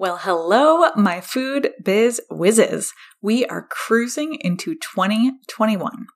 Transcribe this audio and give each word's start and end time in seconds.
Well, 0.00 0.18
hello, 0.18 0.92
my 0.94 1.20
food 1.20 1.72
biz 1.82 2.20
whizzes. 2.30 2.92
We 3.20 3.44
are 3.46 3.66
cruising 3.68 4.36
into 4.40 4.76
2021. 4.76 6.06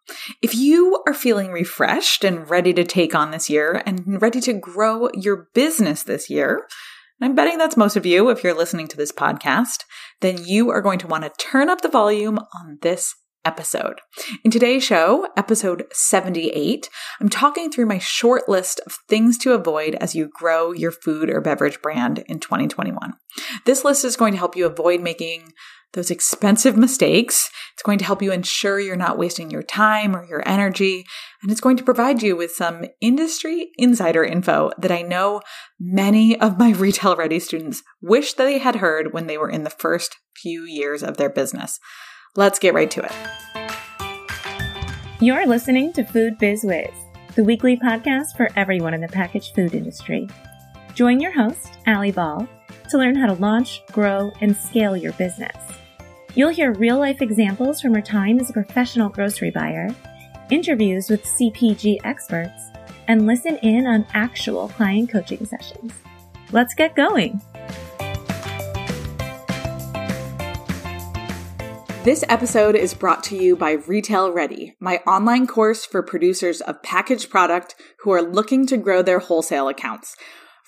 If 0.41 0.55
you 0.55 1.03
are 1.05 1.13
feeling 1.13 1.51
refreshed 1.51 2.23
and 2.23 2.49
ready 2.49 2.73
to 2.75 2.85
take 2.85 3.13
on 3.13 3.33
this 3.33 3.51
year 3.51 3.83
and 3.85 4.23
ready 4.23 4.41
to 4.43 4.53
grow 4.53 5.09
your 5.15 5.49
business 5.53 6.05
this 6.05 6.31
year, 6.31 6.69
I'm 7.21 7.35
betting 7.35 7.59
that's 7.59 7.77
most 7.77 7.97
of 7.97 8.07
you 8.07 8.31
if 8.31 8.45
you're 8.45 8.55
listening 8.55 8.87
to 8.87 8.97
this 8.97 9.11
podcast, 9.11 9.83
then 10.21 10.45
you 10.45 10.71
are 10.71 10.81
going 10.81 11.01
to 11.01 11.09
want 11.09 11.25
to 11.25 11.45
turn 11.45 11.69
up 11.69 11.81
the 11.81 11.89
volume 11.89 12.39
on 12.39 12.79
this 12.83 13.17
episode. 13.45 14.01
In 14.45 14.51
today's 14.51 14.85
show, 14.85 15.29
episode 15.37 15.85
78, 15.93 16.89
I'm 17.21 17.29
talking 17.29 17.71
through 17.71 17.87
my 17.87 17.99
short 17.99 18.49
list 18.49 18.81
of 18.87 18.99
things 19.09 19.39
to 19.39 19.53
avoid 19.53 19.95
as 19.97 20.15
you 20.15 20.31
grow 20.33 20.73
your 20.73 20.93
food 20.93 21.29
or 21.31 21.41
beverage 21.41 21.81
brand 21.83 22.25
in 22.27 22.41
2021. 22.41 23.15
This 23.65 23.85
list 23.85 24.05
is 24.05 24.17
going 24.17 24.33
to 24.33 24.39
help 24.39 24.57
you 24.57 24.67
avoid 24.67 25.01
making 25.01 25.53
those 25.93 26.11
expensive 26.11 26.77
mistakes. 26.77 27.51
It's 27.75 27.83
going 27.83 27.99
to 27.99 28.05
help 28.05 28.23
you 28.23 28.33
ensure 28.33 28.81
you're 28.81 28.97
not 28.97 29.19
wasting 29.19 29.51
your 29.51 29.63
time 29.63 30.17
or 30.17 30.25
your 30.25 30.43
energy. 30.47 31.05
And 31.43 31.51
it's 31.51 31.61
going 31.61 31.77
to 31.77 31.85
provide 31.85 32.23
you 32.23 32.37
with 32.37 32.53
some 32.53 32.87
industry 33.01 33.73
insider 33.77 34.25
info 34.25 34.71
that 34.79 34.91
I 34.91 35.03
know 35.03 35.43
many 35.79 36.39
of 36.39 36.59
my 36.59 36.71
retail 36.73 37.17
ready 37.17 37.39
students 37.39 37.83
wish 38.01 38.35
that 38.35 38.45
they 38.45 38.59
had 38.59 38.77
heard 38.77 39.13
when 39.13 39.27
they 39.27 39.37
were 39.37 39.51
in 39.51 39.65
the 39.65 39.71
first 39.71 40.17
few 40.35 40.63
years 40.63 41.03
of 41.03 41.17
their 41.17 41.31
business. 41.31 41.79
Let's 42.35 42.59
get 42.59 42.73
right 42.73 42.91
to 42.93 43.03
it. 43.05 43.13
You're 45.21 45.47
listening 45.47 45.93
to 45.93 46.03
Food 46.03 46.39
Biz 46.39 46.65
Wiz, 46.65 46.89
the 47.35 47.45
weekly 47.45 47.77
podcast 47.77 48.39
for 48.39 48.49
everyone 48.57 48.95
in 48.95 49.03
the 49.03 49.09
packaged 49.09 49.55
food 49.55 49.75
industry. 49.75 50.27
Join 50.95 51.21
your 51.21 51.33
host, 51.33 51.79
Alli 51.85 52.11
Ball, 52.11 52.49
to 52.89 52.97
learn 52.97 53.17
how 53.17 53.27
to 53.27 53.35
launch, 53.35 53.83
grow, 53.93 54.33
and 54.41 54.57
scale 54.57 54.97
your 54.97 55.13
business. 55.13 55.55
You'll 56.35 56.49
hear 56.49 56.73
real 56.73 56.99
life 56.99 57.21
examples 57.21 57.83
from 57.83 57.93
her 57.93 58.01
time 58.01 58.41
as 58.41 58.49
a 58.49 58.55
professional 58.55 59.11
grocery 59.11 59.51
buyer, 59.51 59.95
interviews 60.51 61.11
with 61.11 61.25
CPG 61.25 61.99
experts, 62.05 62.71
and 63.09 63.27
listen 63.27 63.59
in 63.59 63.87
on 63.87 64.07
actual 64.15 64.69
client 64.69 65.11
coaching 65.11 65.45
sessions. 65.45 65.93
Let's 66.51 66.73
get 66.73 66.97
going. 66.97 67.43
This 72.05 72.25
episode 72.29 72.75
is 72.75 72.95
brought 72.95 73.23
to 73.25 73.37
you 73.37 73.55
by 73.55 73.75
Retail 73.75 74.33
Ready, 74.33 74.75
my 74.81 74.97
online 75.07 75.47
course 75.47 75.85
for 75.85 76.03
producers 76.03 76.61
of 76.61 76.83
packaged 76.83 77.31
product 77.31 77.77
who 78.01 78.11
are 78.11 78.21
looking 78.21 78.67
to 78.67 78.77
grow 78.77 79.03
their 79.03 79.21
wholesale 79.21 79.69
accounts. 79.69 80.17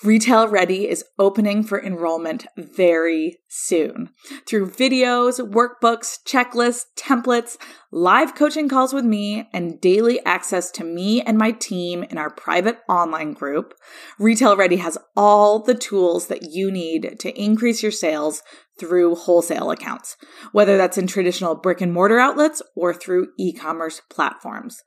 Retail 0.05 0.47
Ready 0.47 0.89
is 0.89 1.05
opening 1.19 1.65
for 1.65 1.83
enrollment 1.83 2.47
very 2.57 3.39
soon. 3.49 4.11
Through 4.47 4.71
videos, 4.71 5.41
workbooks, 5.41 6.19
checklists, 6.25 6.85
templates, 6.97 7.57
live 7.91 8.35
coaching 8.35 8.69
calls 8.69 8.93
with 8.93 9.05
me, 9.05 9.48
and 9.53 9.81
daily 9.81 10.25
access 10.25 10.71
to 10.73 10.85
me 10.85 11.21
and 11.23 11.37
my 11.37 11.51
team 11.51 12.05
in 12.05 12.19
our 12.19 12.31
private 12.31 12.79
online 12.89 13.33
group, 13.33 13.75
Retail 14.19 14.57
Ready 14.57 14.77
has 14.77 14.98
all 15.17 15.59
the 15.59 15.75
tools 15.75 16.29
that 16.29 16.51
you 16.53 16.71
need 16.71 17.19
to 17.21 17.41
increase 17.41 17.83
your 17.83 17.93
sales 17.93 18.43
through 18.78 19.14
wholesale 19.14 19.70
accounts, 19.70 20.17
whether 20.53 20.77
that's 20.77 20.98
in 20.98 21.06
traditional 21.06 21.55
brick 21.55 21.80
and 21.80 21.92
mortar 21.92 22.19
outlets 22.19 22.62
or 22.75 22.92
through 22.92 23.28
e-commerce 23.39 24.03
platforms. 24.11 24.83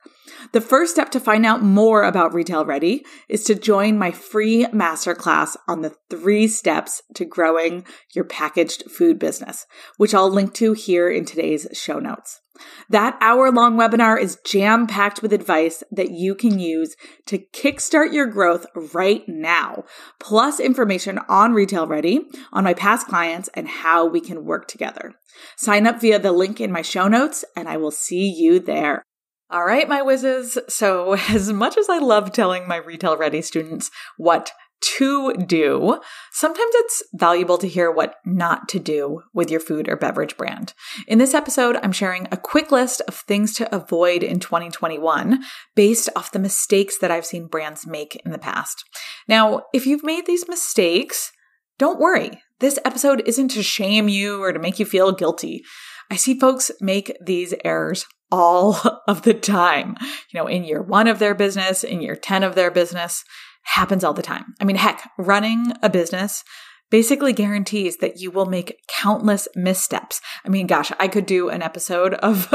The 0.52 0.60
first 0.60 0.92
step 0.92 1.10
to 1.12 1.20
find 1.20 1.46
out 1.46 1.62
more 1.62 2.02
about 2.02 2.34
Retail 2.34 2.64
Ready 2.64 3.04
is 3.28 3.44
to 3.44 3.54
join 3.54 3.98
my 3.98 4.10
free 4.10 4.66
masterclass 4.66 5.56
on 5.66 5.82
the 5.82 5.94
three 6.10 6.48
steps 6.48 7.02
to 7.14 7.24
growing 7.24 7.84
your 8.14 8.24
packaged 8.24 8.90
food 8.90 9.18
business, 9.18 9.66
which 9.96 10.14
I'll 10.14 10.30
link 10.30 10.54
to 10.54 10.72
here 10.72 11.08
in 11.08 11.24
today's 11.24 11.66
show 11.72 11.98
notes. 11.98 12.40
That 12.88 13.16
hour 13.20 13.50
long 13.50 13.76
webinar 13.76 14.20
is 14.20 14.38
jam 14.44 14.86
packed 14.86 15.22
with 15.22 15.32
advice 15.32 15.82
that 15.90 16.10
you 16.10 16.34
can 16.34 16.58
use 16.58 16.96
to 17.26 17.38
kickstart 17.38 18.12
your 18.12 18.26
growth 18.26 18.66
right 18.92 19.28
now, 19.28 19.84
plus 20.18 20.60
information 20.60 21.18
on 21.28 21.52
Retail 21.52 21.86
Ready, 21.86 22.26
on 22.52 22.64
my 22.64 22.74
past 22.74 23.06
clients, 23.06 23.48
and 23.54 23.68
how 23.68 24.06
we 24.06 24.20
can 24.20 24.44
work 24.44 24.68
together. 24.68 25.14
Sign 25.56 25.86
up 25.86 26.00
via 26.00 26.18
the 26.18 26.32
link 26.32 26.60
in 26.60 26.72
my 26.72 26.82
show 26.82 27.08
notes, 27.08 27.44
and 27.56 27.68
I 27.68 27.76
will 27.76 27.90
see 27.90 28.28
you 28.28 28.58
there. 28.58 29.04
All 29.50 29.64
right, 29.64 29.88
my 29.88 30.02
whizzes. 30.02 30.58
So, 30.68 31.12
as 31.28 31.52
much 31.52 31.78
as 31.78 31.88
I 31.88 31.98
love 31.98 32.32
telling 32.32 32.68
my 32.68 32.76
Retail 32.76 33.16
Ready 33.16 33.42
students 33.42 33.90
what 34.16 34.52
to 34.80 35.32
do, 35.34 36.00
sometimes 36.32 36.70
it's 36.74 37.02
valuable 37.14 37.58
to 37.58 37.68
hear 37.68 37.90
what 37.90 38.16
not 38.24 38.68
to 38.68 38.78
do 38.78 39.22
with 39.34 39.50
your 39.50 39.60
food 39.60 39.88
or 39.88 39.96
beverage 39.96 40.36
brand. 40.36 40.74
In 41.06 41.18
this 41.18 41.34
episode, 41.34 41.76
I'm 41.82 41.92
sharing 41.92 42.28
a 42.30 42.36
quick 42.36 42.70
list 42.70 43.02
of 43.08 43.14
things 43.14 43.54
to 43.54 43.74
avoid 43.74 44.22
in 44.22 44.40
2021 44.40 45.42
based 45.74 46.08
off 46.14 46.32
the 46.32 46.38
mistakes 46.38 46.98
that 46.98 47.10
I've 47.10 47.26
seen 47.26 47.46
brands 47.46 47.86
make 47.86 48.20
in 48.24 48.30
the 48.30 48.38
past. 48.38 48.84
Now, 49.26 49.62
if 49.72 49.86
you've 49.86 50.04
made 50.04 50.26
these 50.26 50.48
mistakes, 50.48 51.32
don't 51.78 52.00
worry. 52.00 52.40
This 52.60 52.78
episode 52.84 53.22
isn't 53.26 53.48
to 53.48 53.62
shame 53.62 54.08
you 54.08 54.42
or 54.42 54.52
to 54.52 54.58
make 54.58 54.78
you 54.78 54.86
feel 54.86 55.12
guilty. 55.12 55.62
I 56.10 56.16
see 56.16 56.38
folks 56.38 56.70
make 56.80 57.16
these 57.24 57.54
errors 57.64 58.06
all 58.30 58.76
of 59.08 59.22
the 59.22 59.34
time, 59.34 59.96
you 60.32 60.40
know, 60.40 60.46
in 60.46 60.64
year 60.64 60.82
one 60.82 61.08
of 61.08 61.18
their 61.18 61.34
business, 61.34 61.84
in 61.84 62.00
year 62.00 62.16
10 62.16 62.42
of 62.42 62.54
their 62.54 62.70
business 62.70 63.24
happens 63.62 64.04
all 64.04 64.14
the 64.14 64.22
time. 64.22 64.54
I 64.60 64.64
mean, 64.64 64.76
heck, 64.76 65.10
running 65.18 65.72
a 65.82 65.90
business 65.90 66.44
basically 66.90 67.32
guarantees 67.32 67.98
that 67.98 68.20
you 68.20 68.30
will 68.30 68.46
make 68.46 68.80
countless 68.88 69.48
missteps. 69.54 70.20
I 70.44 70.48
mean, 70.48 70.66
gosh, 70.66 70.90
I 70.98 71.08
could 71.08 71.26
do 71.26 71.48
an 71.48 71.62
episode 71.62 72.14
of 72.14 72.52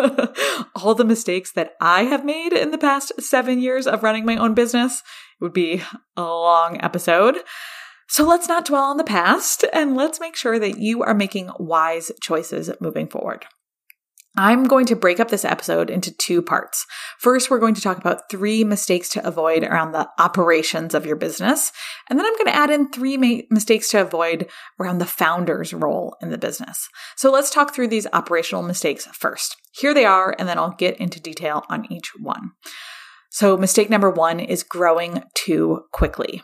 all 0.76 0.96
the 0.96 1.06
mistakes 1.06 1.52
that 1.54 1.74
I 1.80 2.06
have 2.06 2.26
made 2.26 2.54
in 2.54 2.72
the 2.72 2.78
past 2.78 3.12
seven 3.20 3.60
years 3.60 3.86
of 3.86 4.04
running 4.04 4.26
my 4.26 4.38
own 4.38 4.54
business. 4.54 5.04
It 5.40 5.44
would 5.44 5.54
be 5.54 5.84
a 6.18 6.24
long 6.24 6.80
episode. 6.82 7.38
So 8.08 8.26
let's 8.26 8.48
not 8.48 8.66
dwell 8.66 8.84
on 8.84 8.98
the 8.98 9.04
past 9.04 9.66
and 9.72 9.96
let's 9.96 10.20
make 10.20 10.36
sure 10.36 10.60
that 10.60 10.78
you 10.78 11.04
are 11.04 11.14
making 11.14 11.50
wise 11.60 12.12
choices 12.22 12.70
moving 12.80 13.08
forward. 13.08 13.46
I'm 14.36 14.64
going 14.64 14.88
to 14.88 14.96
break 14.96 15.20
up 15.20 15.30
this 15.30 15.46
episode 15.46 15.92
into 15.92 16.12
two 16.12 16.42
parts. 16.42 16.88
First, 17.20 17.52
we're 17.52 17.60
going 17.60 17.76
to 17.76 17.82
talk 17.82 18.00
about 18.00 18.32
three 18.32 18.64
mistakes 18.64 19.08
to 19.10 19.26
avoid 19.26 19.64
around 19.64 19.92
the 19.92 20.10
operations 20.18 20.96
of 20.96 21.06
your 21.06 21.16
business. 21.16 21.72
And 22.10 22.18
then 22.18 22.26
I'm 22.26 22.34
going 22.34 22.48
to 22.48 22.56
add 22.56 22.72
in 22.72 22.90
three 22.90 23.16
ma- 23.18 23.44
mistakes 23.52 23.90
to 23.90 24.02
avoid 24.02 24.48
around 24.80 24.98
the 24.98 25.06
founder's 25.06 25.72
role 25.72 26.16
in 26.20 26.32
the 26.32 26.40
business. 26.40 26.90
So 27.16 27.32
let's 27.32 27.52
talk 27.52 27.76
through 27.76 27.90
these 27.90 28.08
operational 28.12 28.64
mistakes 28.64 29.06
first. 29.14 29.56
Here 29.72 29.94
they 29.94 30.06
are, 30.06 30.36
and 30.40 30.50
then 30.50 30.58
I'll 30.58 30.76
get 30.76 30.98
into 30.98 31.22
detail 31.22 31.64
on 31.70 31.92
each 31.92 32.12
one. 32.20 32.52
So 33.30 33.56
mistake 33.56 33.90
number 33.90 34.10
one 34.10 34.40
is 34.40 34.64
growing 34.64 35.24
too 35.36 35.84
quickly. 35.92 36.42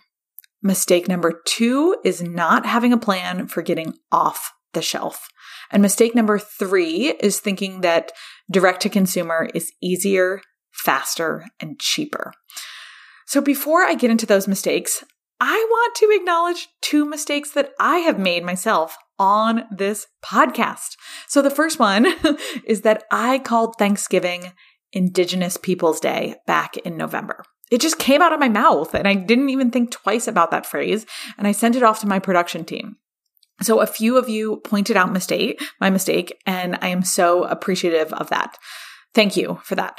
Mistake 0.61 1.07
number 1.07 1.41
two 1.45 1.97
is 2.03 2.21
not 2.21 2.65
having 2.65 2.93
a 2.93 2.97
plan 2.97 3.47
for 3.47 3.61
getting 3.61 3.93
off 4.11 4.51
the 4.73 4.81
shelf. 4.81 5.27
And 5.71 5.81
mistake 5.81 6.15
number 6.15 6.39
three 6.39 7.13
is 7.19 7.39
thinking 7.39 7.81
that 7.81 8.11
direct 8.51 8.81
to 8.81 8.89
consumer 8.89 9.49
is 9.53 9.71
easier, 9.81 10.41
faster, 10.71 11.45
and 11.59 11.79
cheaper. 11.79 12.33
So 13.27 13.41
before 13.41 13.83
I 13.83 13.93
get 13.93 14.11
into 14.11 14.25
those 14.25 14.47
mistakes, 14.47 15.03
I 15.39 15.53
want 15.69 15.95
to 15.95 16.11
acknowledge 16.11 16.67
two 16.81 17.05
mistakes 17.05 17.51
that 17.51 17.71
I 17.79 17.99
have 17.99 18.19
made 18.19 18.43
myself 18.43 18.97
on 19.17 19.63
this 19.71 20.07
podcast. 20.23 20.95
So 21.27 21.41
the 21.41 21.49
first 21.49 21.79
one 21.79 22.07
is 22.65 22.81
that 22.81 23.03
I 23.11 23.39
called 23.39 23.75
Thanksgiving 23.77 24.51
Indigenous 24.91 25.57
Peoples 25.57 25.99
Day 25.99 26.35
back 26.47 26.77
in 26.77 26.97
November. 26.97 27.43
It 27.71 27.81
just 27.81 27.99
came 27.99 28.21
out 28.21 28.33
of 28.33 28.39
my 28.39 28.49
mouth 28.49 28.95
and 28.95 29.07
I 29.07 29.13
didn't 29.13 29.49
even 29.49 29.69
think 29.69 29.91
twice 29.91 30.27
about 30.27 30.51
that 30.51 30.65
phrase. 30.65 31.05
And 31.37 31.47
I 31.47 31.51
sent 31.51 31.75
it 31.75 31.83
off 31.83 32.01
to 32.01 32.07
my 32.07 32.19
production 32.19 32.65
team. 32.65 32.97
So 33.61 33.81
a 33.81 33.87
few 33.87 34.17
of 34.17 34.29
you 34.29 34.57
pointed 34.57 34.97
out 34.97 35.11
mistake, 35.11 35.61
my 35.79 35.89
mistake, 35.89 36.37
and 36.45 36.77
I 36.81 36.87
am 36.89 37.03
so 37.03 37.43
appreciative 37.43 38.13
of 38.13 38.29
that. 38.29 38.57
Thank 39.13 39.35
you 39.35 39.59
for 39.63 39.75
that. 39.75 39.97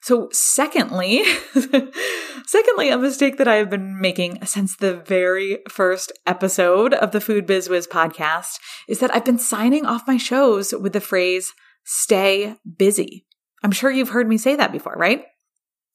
So 0.00 0.28
secondly, 0.32 1.24
secondly, 2.46 2.88
a 2.88 2.98
mistake 2.98 3.36
that 3.38 3.48
I 3.48 3.56
have 3.56 3.68
been 3.68 4.00
making 4.00 4.44
since 4.44 4.76
the 4.76 4.94
very 4.94 5.58
first 5.68 6.12
episode 6.26 6.94
of 6.94 7.10
the 7.10 7.20
Food 7.20 7.46
Biz 7.46 7.68
Wiz 7.68 7.86
podcast 7.86 8.58
is 8.88 9.00
that 9.00 9.14
I've 9.14 9.24
been 9.24 9.38
signing 9.38 9.86
off 9.86 10.06
my 10.06 10.16
shows 10.16 10.72
with 10.72 10.92
the 10.92 11.00
phrase 11.00 11.52
stay 11.84 12.54
busy. 12.76 13.26
I'm 13.64 13.72
sure 13.72 13.90
you've 13.90 14.10
heard 14.10 14.28
me 14.28 14.38
say 14.38 14.54
that 14.54 14.72
before, 14.72 14.94
right? 14.96 15.24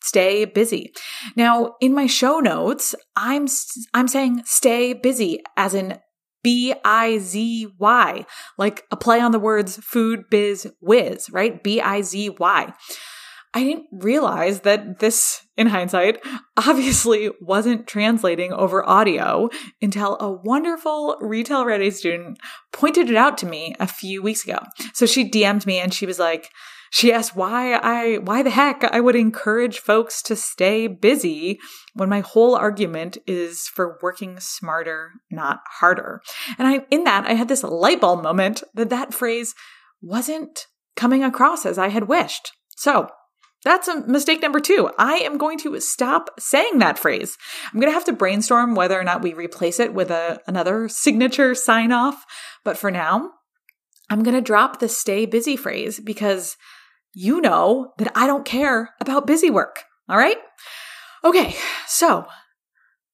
Stay 0.02 0.44
busy. 0.44 0.94
Now, 1.38 1.76
in 1.80 1.94
my 1.94 2.08
show 2.08 2.40
notes, 2.40 2.94
I'm 3.16 3.48
I'm 3.94 4.10
saying 4.10 4.42
stay 4.46 4.92
busy 4.92 5.42
as 5.56 5.74
in 5.74 5.98
B 6.44 6.74
I 6.84 7.18
Z 7.20 7.68
Y, 7.78 8.26
like 8.58 8.86
a 8.92 8.98
play 8.98 9.20
on 9.20 9.32
the 9.32 9.40
words 9.40 9.78
food 9.78 10.26
biz 10.30 10.72
whiz, 10.82 11.30
right? 11.32 11.64
B 11.64 11.82
I 11.82 12.02
Z 12.02 12.32
Y. 12.40 12.74
I 13.56 13.64
didn't 13.64 13.86
realize 13.92 14.62
that 14.62 14.98
this, 15.00 15.46
in 15.58 15.68
hindsight, 15.68 16.20
obviously 16.58 17.30
wasn't 17.40 17.88
translating 17.88 18.52
over 18.52 18.88
audio 18.88 19.50
until 19.82 20.18
a 20.20 20.32
wonderful 20.32 21.18
Retail 21.22 21.66
Ready 21.66 21.92
student 21.92 22.40
pointed 22.72 23.10
it 23.10 23.16
out 23.16 23.38
to 23.40 23.46
me 23.46 23.76
a 23.80 23.86
few 23.86 24.24
weeks 24.24 24.44
ago. 24.44 24.58
So 24.94 25.06
she 25.06 25.30
DM'd 25.30 25.68
me 25.68 25.80
and 25.80 25.94
she 25.94 26.08
was 26.08 26.18
like, 26.18 26.50
she 26.94 27.12
asked 27.12 27.36
why 27.36 27.74
I, 27.74 28.20
why 28.20 28.44
the 28.44 28.52
heck 28.52 28.84
I 28.84 29.00
would 29.00 29.16
encourage 29.16 29.80
folks 29.80 30.22
to 30.22 30.36
stay 30.36 30.86
busy 30.86 31.60
when 31.96 32.08
my 32.08 32.20
whole 32.20 32.54
argument 32.54 33.18
is 33.26 33.68
for 33.68 33.98
working 34.04 34.40
smarter, 34.40 35.10
not 35.32 35.62
harder. 35.80 36.22
And 36.60 36.68
I, 36.68 36.86
in 36.92 37.04
that, 37.06 37.26
I 37.26 37.34
had 37.34 37.48
this 37.48 37.64
light 37.64 38.00
bulb 38.00 38.22
moment 38.22 38.62
that 38.76 38.92
that 38.92 39.12
phrase 39.12 39.56
wasn't 40.04 40.68
coming 40.96 41.24
across 41.24 41.66
as 41.66 41.80
I 41.80 41.90
had 41.90 42.08
wished. 42.08 42.52
So 42.78 43.10
that's 43.64 43.88
a 43.88 44.06
mistake 44.06 44.44
number 44.44 44.60
two. 44.60 44.92
I 45.00 45.16
am 45.16 45.40
going 45.40 45.58
to 45.60 45.80
stop 45.80 46.30
saying 46.38 46.78
that 46.78 47.00
phrase. 47.00 47.40
I'm 47.74 47.80
going 47.80 47.92
to 47.92 47.96
have 47.96 48.06
to 48.06 48.14
brainstorm 48.14 48.76
whether 48.76 49.00
or 49.00 49.04
not 49.04 49.24
we 49.24 49.34
replace 49.34 49.80
it 49.80 49.96
with 49.96 50.12
a, 50.12 50.42
another 50.46 50.88
signature 50.90 51.56
sign 51.56 51.92
off. 51.92 52.24
But 52.64 52.78
for 52.78 52.92
now, 52.92 53.32
I'm 54.12 54.22
going 54.22 54.36
to 54.36 54.42
drop 54.42 54.78
the 54.78 54.88
stay 54.88 55.26
busy 55.26 55.58
phrase 55.58 56.00
because 56.00 56.56
you 57.14 57.42
know 57.42 57.94
that 57.98 58.12
I 58.16 58.28
don't 58.28 58.46
care 58.46 58.92
about 59.00 59.28
busy 59.28 59.50
work. 59.50 59.84
All 60.10 60.18
right. 60.18 60.38
Okay. 61.24 61.56
So 61.88 62.26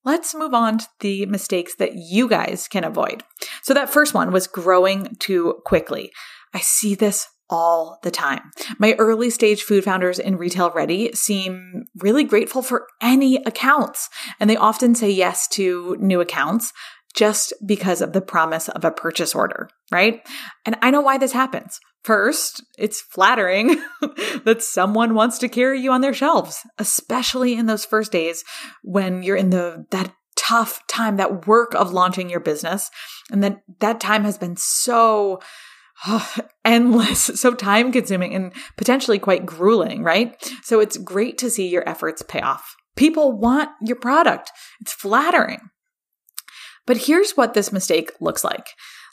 let's 0.03 0.33
move 0.33 0.53
on 0.53 0.79
to 0.79 0.87
the 0.99 1.25
mistakes 1.27 1.75
that 1.75 1.95
you 1.95 2.27
guys 2.27 2.67
can 2.67 2.83
avoid. 2.83 3.23
So 3.61 3.73
that 3.73 3.89
first 3.89 4.13
one 4.13 4.31
was 4.31 4.47
growing 4.47 5.15
too 5.19 5.61
quickly. 5.65 6.11
I 6.53 6.59
see 6.59 6.95
this 6.95 7.27
all 7.49 7.99
the 8.03 8.11
time. 8.11 8.51
My 8.77 8.95
early 8.99 9.29
stage 9.29 9.63
food 9.63 9.83
founders 9.83 10.19
in 10.19 10.37
Retail 10.37 10.71
Ready 10.71 11.11
seem 11.13 11.85
really 11.97 12.23
grateful 12.23 12.61
for 12.61 12.85
any 13.01 13.37
accounts, 13.37 14.09
and 14.39 14.49
they 14.49 14.55
often 14.55 14.93
say 14.93 15.09
yes 15.09 15.47
to 15.49 15.97
new 15.99 16.21
accounts 16.21 16.71
just 17.19 17.51
because 17.65 18.01
of 18.01 18.13
the 18.13 18.21
promise 18.21 18.69
of 18.69 18.85
a 18.85 18.91
purchase 18.91 19.35
order, 19.35 19.69
right? 19.91 20.25
And 20.65 20.77
I 20.81 20.89
know 20.89 21.01
why 21.01 21.17
this 21.17 21.33
happens. 21.33 21.77
First, 22.01 22.63
it's 22.77 23.01
flattering 23.01 23.83
that 24.45 24.63
someone 24.63 25.13
wants 25.13 25.37
to 25.39 25.49
carry 25.49 25.81
you 25.81 25.91
on 25.91 25.99
their 25.99 26.13
shelves, 26.13 26.65
especially 26.77 27.55
in 27.55 27.65
those 27.65 27.83
first 27.83 28.13
days 28.13 28.45
when 28.83 29.21
you're 29.21 29.35
in 29.35 29.49
the 29.49 29.85
that 29.91 30.13
tough 30.37 30.79
time, 30.87 31.17
that 31.17 31.45
work 31.45 31.73
of 31.75 31.91
launching 31.91 32.29
your 32.29 32.39
business. 32.39 32.89
And 33.29 33.43
that 33.43 33.63
that 33.81 33.99
time 33.99 34.23
has 34.23 34.37
been 34.37 34.55
so 34.55 35.41
oh, 36.07 36.35
endless, 36.63 37.19
so 37.35 37.53
time 37.53 37.91
consuming 37.91 38.33
and 38.33 38.53
potentially 38.77 39.19
quite 39.19 39.45
grueling, 39.45 40.03
right? 40.03 40.37
So 40.63 40.79
it's 40.79 40.95
great 40.95 41.37
to 41.39 41.49
see 41.49 41.67
your 41.67 41.87
efforts 41.87 42.21
pay 42.21 42.39
off. 42.39 42.77
People 42.95 43.37
want 43.37 43.71
your 43.81 43.97
product. 43.97 44.51
It's 44.79 44.93
flattering. 44.93 45.59
But 46.89 47.05
here's 47.05 47.37
what 47.37 47.53
this 47.53 47.71
mistake 47.71 48.09
looks 48.19 48.43
like. 48.43 48.69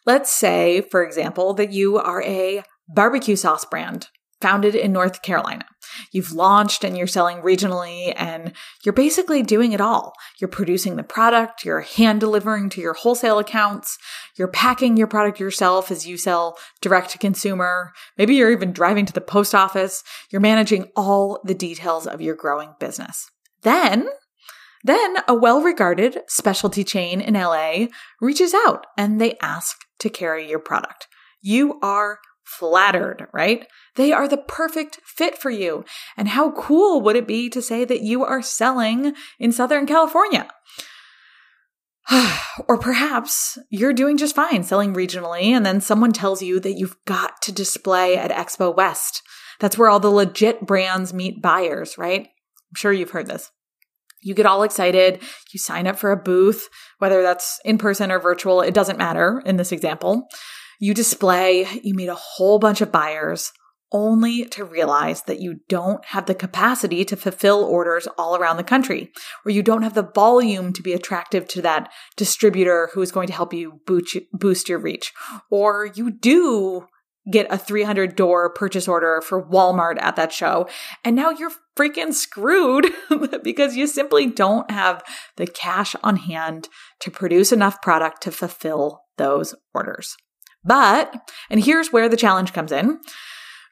Let's 0.06 0.32
say, 0.32 0.81
for 0.81 1.05
example, 1.05 1.52
that 1.52 1.75
you 1.75 1.99
are 1.99 2.23
a 2.23 2.62
barbecue 2.88 3.37
sauce 3.37 3.67
brand 3.67 4.08
founded 4.40 4.75
in 4.75 4.94
North 4.94 5.20
Carolina. 5.20 5.67
You've 6.11 6.32
launched 6.32 6.84
and 6.84 6.96
you're 6.96 7.06
selling 7.06 7.43
regionally 7.43 8.14
and 8.17 8.55
you're 8.82 8.94
basically 8.94 9.43
doing 9.43 9.73
it 9.73 9.81
all. 9.82 10.14
You're 10.40 10.49
producing 10.49 10.96
the 10.96 11.02
product, 11.02 11.67
you're 11.67 11.82
hand 11.82 12.20
delivering 12.20 12.70
to 12.70 12.81
your 12.81 12.94
wholesale 12.94 13.38
accounts, 13.38 13.99
you're 14.38 14.49
packing 14.49 14.96
your 14.96 15.06
product 15.06 15.38
yourself 15.38 15.90
as 15.90 16.06
you 16.06 16.17
sell 16.17 16.56
direct 16.81 17.11
to 17.11 17.19
consumer. 17.19 17.93
Maybe 18.17 18.37
you're 18.37 18.52
even 18.52 18.72
driving 18.72 19.05
to 19.05 19.12
the 19.12 19.20
post 19.20 19.55
office. 19.55 20.02
You're 20.31 20.40
managing 20.40 20.88
all 20.96 21.40
the 21.44 21.55
details 21.55 22.06
of 22.06 22.22
your 22.22 22.37
growing 22.37 22.70
business. 22.81 23.31
Then 23.61 24.08
then 24.86 25.16
a 25.28 25.34
well 25.34 25.60
regarded 25.60 26.20
specialty 26.28 26.84
chain 26.84 27.20
in 27.20 27.34
LA 27.34 27.86
reaches 28.20 28.54
out 28.54 28.86
and 28.96 29.20
they 29.20 29.36
ask 29.40 29.76
to 29.98 30.10
carry 30.10 30.48
your 30.48 30.58
product. 30.58 31.08
You 31.40 31.78
are 31.82 32.18
flattered, 32.44 33.26
right? 33.32 33.66
They 33.96 34.12
are 34.12 34.28
the 34.28 34.36
perfect 34.36 35.00
fit 35.04 35.36
for 35.36 35.50
you. 35.50 35.84
And 36.16 36.28
how 36.28 36.52
cool 36.52 37.00
would 37.02 37.16
it 37.16 37.26
be 37.26 37.48
to 37.50 37.60
say 37.60 37.84
that 37.84 38.02
you 38.02 38.24
are 38.24 38.42
selling 38.42 39.14
in 39.38 39.52
Southern 39.52 39.86
California? 39.86 40.48
or 42.68 42.78
perhaps 42.78 43.58
you're 43.68 43.92
doing 43.92 44.16
just 44.16 44.36
fine 44.36 44.62
selling 44.62 44.94
regionally, 44.94 45.46
and 45.46 45.66
then 45.66 45.80
someone 45.80 46.12
tells 46.12 46.42
you 46.42 46.60
that 46.60 46.78
you've 46.78 46.96
got 47.04 47.42
to 47.42 47.52
display 47.52 48.16
at 48.16 48.30
Expo 48.30 48.74
West. 48.74 49.22
That's 49.58 49.76
where 49.76 49.88
all 49.88 50.00
the 50.00 50.08
legit 50.10 50.66
brands 50.66 51.12
meet 51.12 51.42
buyers, 51.42 51.98
right? 51.98 52.22
I'm 52.22 52.76
sure 52.76 52.92
you've 52.92 53.10
heard 53.10 53.26
this. 53.26 53.50
You 54.26 54.34
get 54.34 54.44
all 54.44 54.64
excited. 54.64 55.23
You 55.52 55.58
sign 55.61 55.87
up 55.87 55.96
for 55.96 56.11
a 56.11 56.17
booth, 56.17 56.69
whether 56.99 57.23
that's 57.23 57.61
in 57.64 57.78
person 57.78 58.11
or 58.11 58.19
virtual, 58.19 58.61
it 58.61 58.75
doesn't 58.75 58.99
matter 58.99 59.40
in 59.46 59.56
this 59.56 59.70
example. 59.70 60.26
You 60.81 60.94
display, 60.94 61.64
you 61.84 61.94
meet 61.94 62.08
a 62.08 62.17
whole 62.17 62.58
bunch 62.58 62.81
of 62.81 62.90
buyers 62.90 63.52
only 63.93 64.44
to 64.46 64.64
realize 64.64 65.23
that 65.23 65.38
you 65.38 65.61
don't 65.69 66.05
have 66.06 66.26
the 66.26 66.34
capacity 66.34 67.05
to 67.05 67.17
fulfill 67.17 67.62
orders 67.62 68.08
all 68.19 68.34
around 68.34 68.56
the 68.56 68.64
country, 68.64 69.12
or 69.44 69.52
you 69.52 69.62
don't 69.62 69.84
have 69.84 69.94
the 69.94 70.11
volume 70.12 70.72
to 70.72 70.82
be 70.82 70.93
attractive 70.93 71.46
to 71.46 71.62
that 71.62 71.88
distributor 72.17 72.90
who 72.94 73.02
is 73.02 73.12
going 73.12 73.29
to 73.29 73.32
help 73.32 73.55
you 73.55 73.81
boost 73.87 74.69
your 74.69 74.81
reach, 74.81 75.12
or 75.52 75.87
you 75.94 76.11
do 76.11 76.87
get 77.31 77.46
a 77.50 77.58
300 77.58 78.17
door 78.17 78.50
purchase 78.50 78.87
order 78.87 79.20
for 79.20 79.44
Walmart 79.44 80.00
at 80.00 80.17
that 80.17 80.32
show. 80.32 80.69
And 81.05 81.17
now 81.17 81.31
you're 81.31 81.52
freaking 81.76 82.12
screwed 82.12 82.87
because 83.43 83.76
you 83.76 83.87
simply 83.87 84.26
don't 84.26 84.70
have 84.70 85.02
the 85.37 85.46
cash 85.46 85.94
on 86.02 86.17
hand 86.17 86.69
to 87.00 87.11
produce 87.11 87.52
enough 87.52 87.82
product 87.82 88.23
to 88.23 88.31
fulfill 88.31 89.02
those 89.19 89.55
orders. 89.75 90.17
But, 90.64 91.31
and 91.49 91.62
here's 91.62 91.93
where 91.93 92.08
the 92.08 92.17
challenge 92.17 92.52
comes 92.52 92.73
in. 92.73 93.00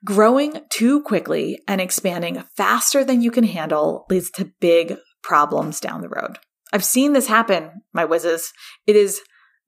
Growing 0.04 0.60
too 0.70 1.02
quickly 1.02 1.60
and 1.66 1.80
expanding 1.80 2.44
faster 2.56 3.04
than 3.04 3.22
you 3.22 3.30
can 3.30 3.44
handle 3.44 4.04
leads 4.10 4.30
to 4.32 4.52
big 4.60 4.96
problems 5.22 5.80
down 5.80 6.02
the 6.02 6.08
road. 6.08 6.38
I've 6.72 6.84
seen 6.84 7.12
this 7.14 7.26
happen, 7.26 7.82
my 7.92 8.04
whizzes. 8.04 8.52
It 8.86 8.96
is 8.96 9.22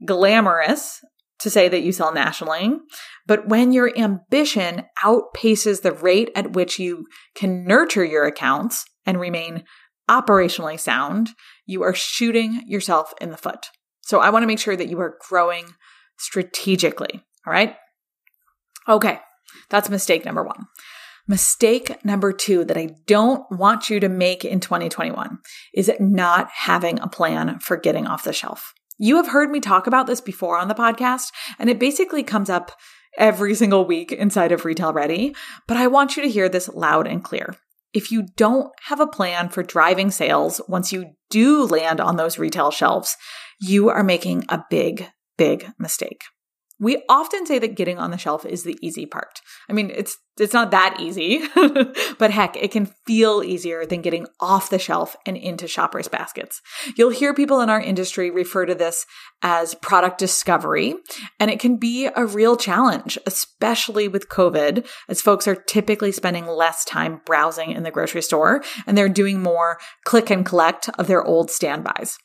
glamorous 0.05 1.01
to 1.41 1.51
say 1.51 1.69
that 1.69 1.83
you 1.83 1.93
sell 1.93 2.13
nationally, 2.13 2.79
but 3.27 3.49
when 3.49 3.73
your 3.73 3.97
ambition 3.99 4.85
outpaces 5.05 5.83
the 5.83 5.93
rate 5.93 6.31
at 6.35 6.53
which 6.53 6.79
you 6.79 7.07
can 7.35 7.65
nurture 7.65 8.05
your 8.05 8.25
accounts 8.25 8.85
and 9.05 9.21
remain 9.21 9.65
operationally 10.09 10.79
sound, 10.79 11.31
you 11.67 11.83
are 11.83 11.95
shooting 11.95 12.63
yourself 12.67 13.13
in 13.21 13.31
the 13.31 13.37
foot. 13.37 13.71
So 14.03 14.21
I 14.21 14.31
want 14.31 14.45
to 14.45 14.47
make 14.47 14.59
sure 14.59 14.77
that 14.77 14.89
you 14.89 15.01
are 15.01 15.19
growing 15.29 15.75
strategically. 16.19 17.23
All 17.47 17.53
right. 17.53 17.77
Okay. 18.89 19.21
That's 19.69 19.91
mistake 19.91 20.25
number 20.25 20.45
one. 20.45 20.67
Mistake 21.29 22.05
number 22.05 22.33
two 22.33 22.65
that 22.65 22.77
I 22.77 22.91
don't 23.07 23.45
want 23.51 23.91
you 23.91 23.99
to 23.99 24.09
make 24.09 24.45
in 24.45 24.61
2021 24.61 25.39
is 25.75 25.91
not 25.99 26.49
having 26.51 27.01
a 27.01 27.09
plan 27.09 27.59
for 27.59 27.77
getting 27.77 28.07
off 28.07 28.23
the 28.23 28.33
shelf. 28.33 28.73
You 28.99 29.17
have 29.17 29.29
heard 29.29 29.51
me 29.51 29.61
talk 29.61 29.87
about 29.87 30.07
this 30.07 30.21
before 30.21 30.59
on 30.59 30.69
the 30.69 30.75
podcast, 30.75 31.33
and 31.59 31.69
it 31.69 31.79
basically 31.79 32.23
comes 32.23 32.49
up 32.49 32.73
every 33.19 33.55
single 33.55 33.85
week 33.85 34.13
inside 34.13 34.53
of 34.53 34.65
Retail 34.65 34.93
Ready, 34.93 35.35
but 35.67 35.77
I 35.77 35.87
want 35.87 36.17
you 36.17 36.23
to 36.23 36.29
hear 36.29 36.49
this 36.49 36.69
loud 36.69 37.07
and 37.07 37.23
clear. 37.23 37.57
If 37.93 38.11
you 38.11 38.27
don't 38.37 38.71
have 38.89 39.01
a 39.01 39.07
plan 39.07 39.49
for 39.49 39.63
driving 39.63 40.11
sales 40.11 40.61
once 40.69 40.93
you 40.93 41.13
do 41.31 41.65
land 41.65 42.01
on 42.01 42.17
those 42.17 42.39
retail 42.39 42.71
shelves, 42.71 43.17
you 43.61 43.89
are 43.89 44.05
making 44.05 44.45
a 44.49 44.65
big 44.71 45.09
big 45.37 45.67
mistake. 45.79 46.23
We 46.79 47.03
often 47.09 47.47
say 47.47 47.59
that 47.59 47.75
getting 47.75 47.99
on 47.99 48.11
the 48.11 48.19
shelf 48.19 48.45
is 48.45 48.63
the 48.63 48.79
easy 48.83 49.07
part. 49.07 49.41
I 49.69 49.73
mean, 49.73 49.91
it's 49.95 50.19
it's 50.39 50.53
not 50.53 50.71
that 50.73 50.99
easy, 51.01 51.43
but 52.19 52.31
heck, 52.31 52.57
it 52.59 52.71
can 52.71 52.93
feel 53.07 53.43
easier 53.43 53.87
than 53.87 54.03
getting 54.03 54.27
off 54.39 54.69
the 54.69 54.79
shelf 54.79 55.17
and 55.25 55.35
into 55.35 55.67
shoppers' 55.67 56.09
baskets. 56.09 56.61
You'll 56.95 57.09
hear 57.09 57.33
people 57.33 57.63
in 57.63 57.71
our 57.71 57.81
industry 57.81 58.31
refer 58.31 58.67
to 58.67 58.75
this 58.75 59.07
as 59.41 59.75
product 59.77 60.19
discovery, 60.19 60.95
and 61.41 61.51
it 61.51 61.59
can 61.59 61.79
be 61.79 62.11
a 62.15 62.27
real 62.27 62.59
challenge, 62.59 63.17
especially 63.25 64.09
with 64.09 64.29
COVID, 64.29 64.87
as 65.09 65.23
folks 65.23 65.49
are 65.49 65.55
typically 65.55 66.13
spending 66.13 66.47
less 66.47 66.85
time 66.85 67.23
browsing 67.25 67.73
in 67.73 67.83
the 67.83 67.91
grocery 67.91 68.23
store 68.23 68.63
and 68.87 68.97
they're 68.97 69.09
doing 69.09 69.43
more 69.43 69.79
click 70.05 70.31
and 70.31 70.45
collect 70.45 70.89
of 70.99 71.07
their 71.07 71.25
old 71.25 71.51
standbys. 71.51 72.19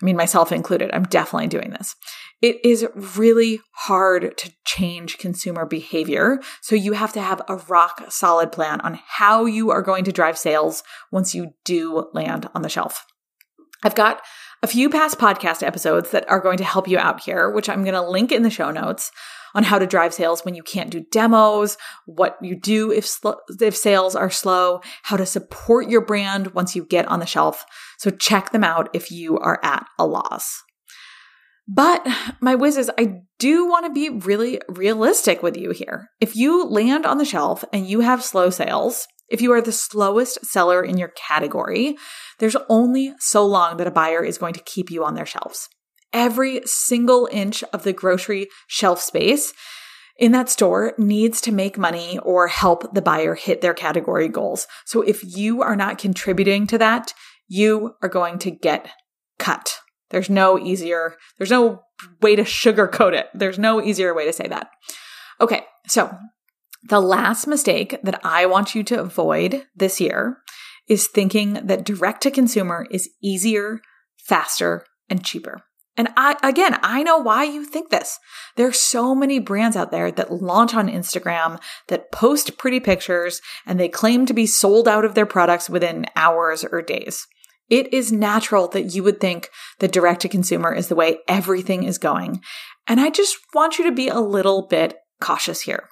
I 0.00 0.04
mean, 0.04 0.16
myself 0.16 0.50
included, 0.50 0.90
I'm 0.92 1.04
definitely 1.04 1.46
doing 1.46 1.70
this. 1.70 1.94
It 2.42 2.58
is 2.64 2.86
really 2.94 3.60
hard 3.70 4.36
to 4.36 4.52
change 4.66 5.18
consumer 5.18 5.64
behavior. 5.64 6.40
So 6.60 6.74
you 6.74 6.92
have 6.92 7.12
to 7.12 7.22
have 7.22 7.40
a 7.48 7.56
rock 7.56 8.04
solid 8.10 8.50
plan 8.50 8.80
on 8.80 8.98
how 9.06 9.46
you 9.46 9.70
are 9.70 9.80
going 9.80 10.04
to 10.04 10.12
drive 10.12 10.36
sales 10.36 10.82
once 11.12 11.34
you 11.34 11.54
do 11.64 12.10
land 12.12 12.50
on 12.52 12.62
the 12.62 12.68
shelf. 12.68 13.06
I've 13.84 13.94
got 13.94 14.22
a 14.62 14.66
few 14.66 14.90
past 14.90 15.18
podcast 15.18 15.64
episodes 15.64 16.10
that 16.10 16.28
are 16.28 16.40
going 16.40 16.58
to 16.58 16.64
help 16.64 16.88
you 16.88 16.98
out 16.98 17.20
here, 17.20 17.50
which 17.50 17.68
I'm 17.68 17.82
going 17.82 17.94
to 17.94 18.02
link 18.02 18.32
in 18.32 18.42
the 18.42 18.50
show 18.50 18.70
notes 18.70 19.12
on 19.54 19.64
how 19.64 19.78
to 19.78 19.86
drive 19.86 20.14
sales 20.14 20.44
when 20.44 20.54
you 20.54 20.62
can't 20.62 20.90
do 20.90 21.04
demos, 21.10 21.76
what 22.06 22.38
you 22.40 22.56
do 22.56 22.90
if 22.90 23.06
sl- 23.06 23.32
if 23.60 23.76
sales 23.76 24.16
are 24.16 24.30
slow, 24.30 24.80
how 25.02 25.16
to 25.16 25.26
support 25.26 25.88
your 25.88 26.00
brand 26.00 26.54
once 26.54 26.74
you 26.74 26.84
get 26.84 27.06
on 27.06 27.20
the 27.20 27.26
shelf. 27.26 27.64
So 27.98 28.10
check 28.10 28.50
them 28.50 28.64
out 28.64 28.88
if 28.92 29.10
you 29.10 29.38
are 29.38 29.60
at 29.62 29.86
a 29.98 30.06
loss. 30.06 30.62
But 31.68 32.06
my 32.40 32.54
whizzes, 32.54 32.90
I 32.98 33.20
do 33.38 33.66
want 33.66 33.86
to 33.86 33.92
be 33.92 34.08
really 34.08 34.60
realistic 34.68 35.42
with 35.42 35.56
you 35.56 35.70
here. 35.70 36.08
If 36.20 36.36
you 36.36 36.64
land 36.64 37.06
on 37.06 37.18
the 37.18 37.24
shelf 37.24 37.64
and 37.72 37.86
you 37.86 38.00
have 38.00 38.24
slow 38.24 38.50
sales, 38.50 39.06
if 39.28 39.40
you 39.40 39.52
are 39.52 39.62
the 39.62 39.72
slowest 39.72 40.44
seller 40.44 40.82
in 40.82 40.98
your 40.98 41.08
category, 41.08 41.96
there's 42.38 42.56
only 42.68 43.14
so 43.18 43.46
long 43.46 43.78
that 43.78 43.86
a 43.86 43.92
buyer 43.92 44.22
is 44.22 44.38
going 44.38 44.54
to 44.54 44.62
keep 44.64 44.90
you 44.90 45.04
on 45.04 45.14
their 45.14 45.26
shelves. 45.26 45.68
Every 46.12 46.60
single 46.66 47.28
inch 47.32 47.64
of 47.72 47.84
the 47.84 47.94
grocery 47.94 48.48
shelf 48.66 49.00
space 49.00 49.54
in 50.18 50.32
that 50.32 50.50
store 50.50 50.92
needs 50.98 51.40
to 51.40 51.52
make 51.52 51.78
money 51.78 52.18
or 52.18 52.48
help 52.48 52.92
the 52.92 53.00
buyer 53.00 53.34
hit 53.34 53.62
their 53.62 53.72
category 53.72 54.28
goals. 54.28 54.66
So 54.84 55.00
if 55.00 55.24
you 55.24 55.62
are 55.62 55.76
not 55.76 55.96
contributing 55.96 56.66
to 56.66 56.78
that, 56.78 57.14
you 57.48 57.94
are 58.02 58.08
going 58.10 58.38
to 58.40 58.50
get 58.50 58.90
cut. 59.38 59.78
There's 60.12 60.30
no 60.30 60.58
easier, 60.58 61.16
there's 61.38 61.50
no 61.50 61.82
way 62.20 62.36
to 62.36 62.42
sugarcoat 62.42 63.14
it. 63.14 63.26
There's 63.34 63.58
no 63.58 63.82
easier 63.82 64.14
way 64.14 64.24
to 64.26 64.32
say 64.32 64.46
that. 64.46 64.70
Okay, 65.40 65.64
so 65.88 66.16
the 66.88 67.00
last 67.00 67.46
mistake 67.46 67.98
that 68.02 68.20
I 68.24 68.46
want 68.46 68.74
you 68.74 68.84
to 68.84 69.00
avoid 69.00 69.66
this 69.74 70.00
year 70.00 70.38
is 70.88 71.08
thinking 71.08 71.54
that 71.54 71.84
direct 71.84 72.22
to 72.22 72.30
consumer 72.30 72.86
is 72.90 73.10
easier, 73.22 73.80
faster, 74.16 74.84
and 75.08 75.24
cheaper. 75.24 75.62
And 75.96 76.08
I, 76.16 76.36
again, 76.42 76.78
I 76.82 77.02
know 77.02 77.18
why 77.18 77.44
you 77.44 77.64
think 77.64 77.90
this. 77.90 78.18
There 78.56 78.66
are 78.66 78.72
so 78.72 79.14
many 79.14 79.38
brands 79.38 79.76
out 79.76 79.90
there 79.90 80.10
that 80.10 80.32
launch 80.32 80.74
on 80.74 80.88
Instagram, 80.88 81.60
that 81.88 82.10
post 82.10 82.56
pretty 82.56 82.80
pictures, 82.80 83.42
and 83.66 83.78
they 83.78 83.88
claim 83.88 84.24
to 84.26 84.32
be 84.32 84.46
sold 84.46 84.88
out 84.88 85.04
of 85.04 85.14
their 85.14 85.26
products 85.26 85.68
within 85.68 86.06
hours 86.16 86.64
or 86.64 86.80
days. 86.80 87.26
It 87.72 87.94
is 87.94 88.12
natural 88.12 88.68
that 88.68 88.94
you 88.94 89.02
would 89.02 89.18
think 89.18 89.48
that 89.78 89.92
direct 89.92 90.20
to 90.20 90.28
consumer 90.28 90.74
is 90.74 90.88
the 90.88 90.94
way 90.94 91.20
everything 91.26 91.84
is 91.84 91.96
going. 91.96 92.42
And 92.86 93.00
I 93.00 93.08
just 93.08 93.38
want 93.54 93.78
you 93.78 93.84
to 93.86 93.92
be 93.92 94.08
a 94.08 94.20
little 94.20 94.66
bit 94.66 94.98
cautious 95.22 95.62
here. 95.62 95.88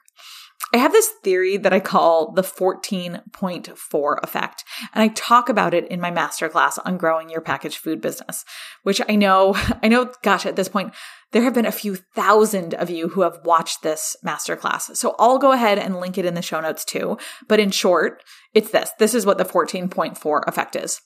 I 0.74 0.76
have 0.76 0.92
this 0.92 1.10
theory 1.24 1.56
that 1.56 1.72
I 1.72 1.80
call 1.80 2.32
the 2.32 2.42
14.4 2.42 4.22
effect, 4.22 4.64
and 4.92 5.02
I 5.02 5.08
talk 5.08 5.48
about 5.48 5.72
it 5.72 5.88
in 5.88 6.02
my 6.02 6.10
masterclass 6.10 6.78
on 6.84 6.98
growing 6.98 7.30
your 7.30 7.40
packaged 7.40 7.78
food 7.78 8.02
business, 8.02 8.44
which 8.82 9.00
I 9.08 9.16
know, 9.16 9.54
I 9.82 9.88
know, 9.88 10.12
gosh, 10.22 10.44
at 10.44 10.56
this 10.56 10.68
point, 10.68 10.92
there 11.32 11.44
have 11.44 11.54
been 11.54 11.64
a 11.64 11.72
few 11.72 11.96
thousand 11.96 12.74
of 12.74 12.90
you 12.90 13.08
who 13.08 13.22
have 13.22 13.40
watched 13.42 13.82
this 13.82 14.18
masterclass. 14.22 14.94
So 14.96 15.16
I'll 15.18 15.38
go 15.38 15.52
ahead 15.52 15.78
and 15.78 15.98
link 15.98 16.18
it 16.18 16.26
in 16.26 16.34
the 16.34 16.42
show 16.42 16.60
notes 16.60 16.84
too. 16.84 17.16
But 17.48 17.58
in 17.58 17.70
short, 17.70 18.22
it's 18.52 18.70
this. 18.70 18.90
This 18.98 19.14
is 19.14 19.24
what 19.24 19.38
the 19.38 19.44
14.4 19.46 20.42
effect 20.46 20.76
is. 20.76 21.00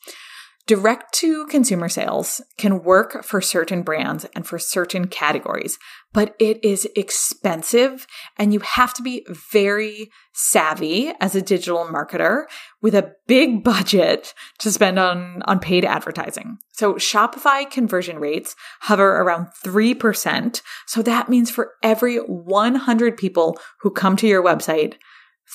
Direct 0.67 1.13
to 1.17 1.45
consumer 1.49 1.91
sales 1.91 2.41
can 2.57 2.83
work 2.83 3.23
for 3.23 3.43
certain 3.43 3.83
brands 3.83 4.25
and 4.35 4.47
for 4.47 4.59
certain 4.59 5.09
categories, 5.09 5.79
but 6.15 6.35
it 6.39 6.65
is 6.65 6.89
expensive 6.97 8.07
and 8.39 8.55
you 8.55 8.61
have 8.61 8.95
to 8.95 9.03
be 9.03 9.27
very 9.29 10.11
savvy 10.33 11.13
as 11.21 11.35
a 11.35 11.43
digital 11.43 11.85
marketer 11.85 12.45
with 12.81 12.95
a 12.95 13.13
big 13.27 13.63
budget 13.65 14.33
to 14.59 14.73
spend 14.73 14.99
on, 14.99 15.43
on 15.43 15.59
paid 15.59 15.85
advertising. 15.85 16.57
So 16.73 16.95
Shopify 16.95 17.71
conversion 17.71 18.19
rates 18.19 18.57
hover 18.81 19.17
around 19.21 19.49
3%. 19.63 20.63
So 20.87 21.03
that 21.03 21.29
means 21.29 21.51
for 21.51 21.73
every 21.83 22.17
100 22.17 23.19
people 23.19 23.59
who 23.81 23.91
come 23.91 24.17
to 24.17 24.27
your 24.27 24.43
website, 24.43 24.95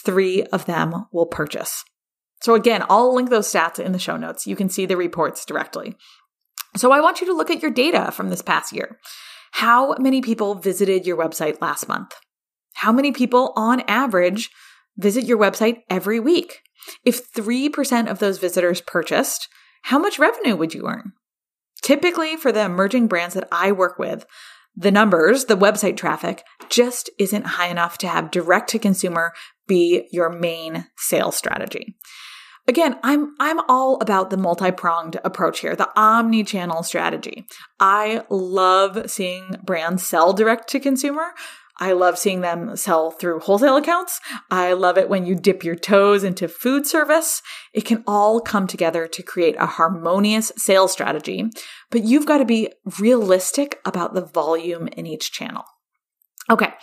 three 0.05 0.43
of 0.43 0.65
them 0.65 1.07
will 1.11 1.25
purchase. 1.25 1.83
So 2.41 2.55
again, 2.55 2.83
I'll 2.89 3.13
link 3.13 3.29
those 3.29 3.51
stats 3.51 3.79
in 3.79 3.91
the 3.91 3.99
show 3.99 4.17
notes. 4.17 4.47
You 4.47 4.55
can 4.55 4.69
see 4.69 4.85
the 4.85 4.97
reports 4.97 5.45
directly. 5.45 5.95
So 6.77 6.91
I 6.91 7.01
want 7.01 7.19
you 7.19 7.27
to 7.27 7.33
look 7.33 7.49
at 7.49 7.61
your 7.61 7.71
data 7.71 8.11
from 8.11 8.29
this 8.29 8.41
past 8.41 8.73
year. 8.73 8.99
How 9.51 9.95
many 9.99 10.21
people 10.21 10.55
visited 10.55 11.05
your 11.05 11.17
website 11.17 11.61
last 11.61 11.87
month? 11.87 12.13
How 12.75 12.91
many 12.91 13.11
people 13.11 13.51
on 13.55 13.81
average 13.87 14.49
visit 14.97 15.25
your 15.25 15.37
website 15.37 15.79
every 15.89 16.19
week? 16.19 16.61
If 17.03 17.31
3% 17.33 18.09
of 18.09 18.19
those 18.19 18.37
visitors 18.37 18.81
purchased, 18.81 19.49
how 19.83 19.99
much 19.99 20.19
revenue 20.19 20.55
would 20.55 20.73
you 20.73 20.87
earn? 20.87 21.13
Typically, 21.81 22.37
for 22.37 22.51
the 22.51 22.63
emerging 22.63 23.07
brands 23.07 23.33
that 23.33 23.47
I 23.51 23.71
work 23.71 23.97
with, 23.97 24.25
the 24.75 24.91
numbers, 24.91 25.45
the 25.45 25.57
website 25.57 25.97
traffic, 25.97 26.43
just 26.69 27.09
isn't 27.17 27.45
high 27.45 27.67
enough 27.67 27.97
to 27.99 28.07
have 28.07 28.31
direct 28.31 28.69
to 28.69 28.79
consumer 28.79 29.33
be 29.67 30.07
your 30.11 30.29
main 30.29 30.87
sales 30.97 31.35
strategy. 31.35 31.97
Again, 32.69 32.99
I'm 33.01 33.33
I'm 33.39 33.59
all 33.61 33.97
about 33.99 34.29
the 34.29 34.37
multi-pronged 34.37 35.19
approach 35.23 35.61
here, 35.61 35.75
the 35.75 35.89
omni-channel 35.99 36.83
strategy. 36.83 37.47
I 37.79 38.21
love 38.29 39.09
seeing 39.09 39.55
brands 39.63 40.05
sell 40.05 40.33
direct 40.33 40.67
to 40.69 40.79
consumer. 40.79 41.31
I 41.77 41.93
love 41.93 42.19
seeing 42.19 42.41
them 42.41 42.77
sell 42.77 43.09
through 43.09 43.39
wholesale 43.39 43.75
accounts. 43.75 44.21
I 44.51 44.73
love 44.73 44.99
it 44.99 45.09
when 45.09 45.25
you 45.25 45.33
dip 45.33 45.63
your 45.63 45.73
toes 45.73 46.23
into 46.23 46.47
food 46.47 46.85
service. 46.85 47.41
It 47.73 47.85
can 47.85 48.03
all 48.05 48.39
come 48.39 48.67
together 48.67 49.07
to 49.07 49.23
create 49.23 49.55
a 49.57 49.65
harmonious 49.65 50.51
sales 50.55 50.91
strategy, 50.91 51.45
but 51.89 52.03
you've 52.03 52.27
got 52.27 52.37
to 52.37 52.45
be 52.45 52.69
realistic 52.99 53.79
about 53.83 54.13
the 54.13 54.25
volume 54.25 54.89
in 54.89 55.07
each 55.07 55.31
channel. 55.31 55.63
Okay. 56.51 56.73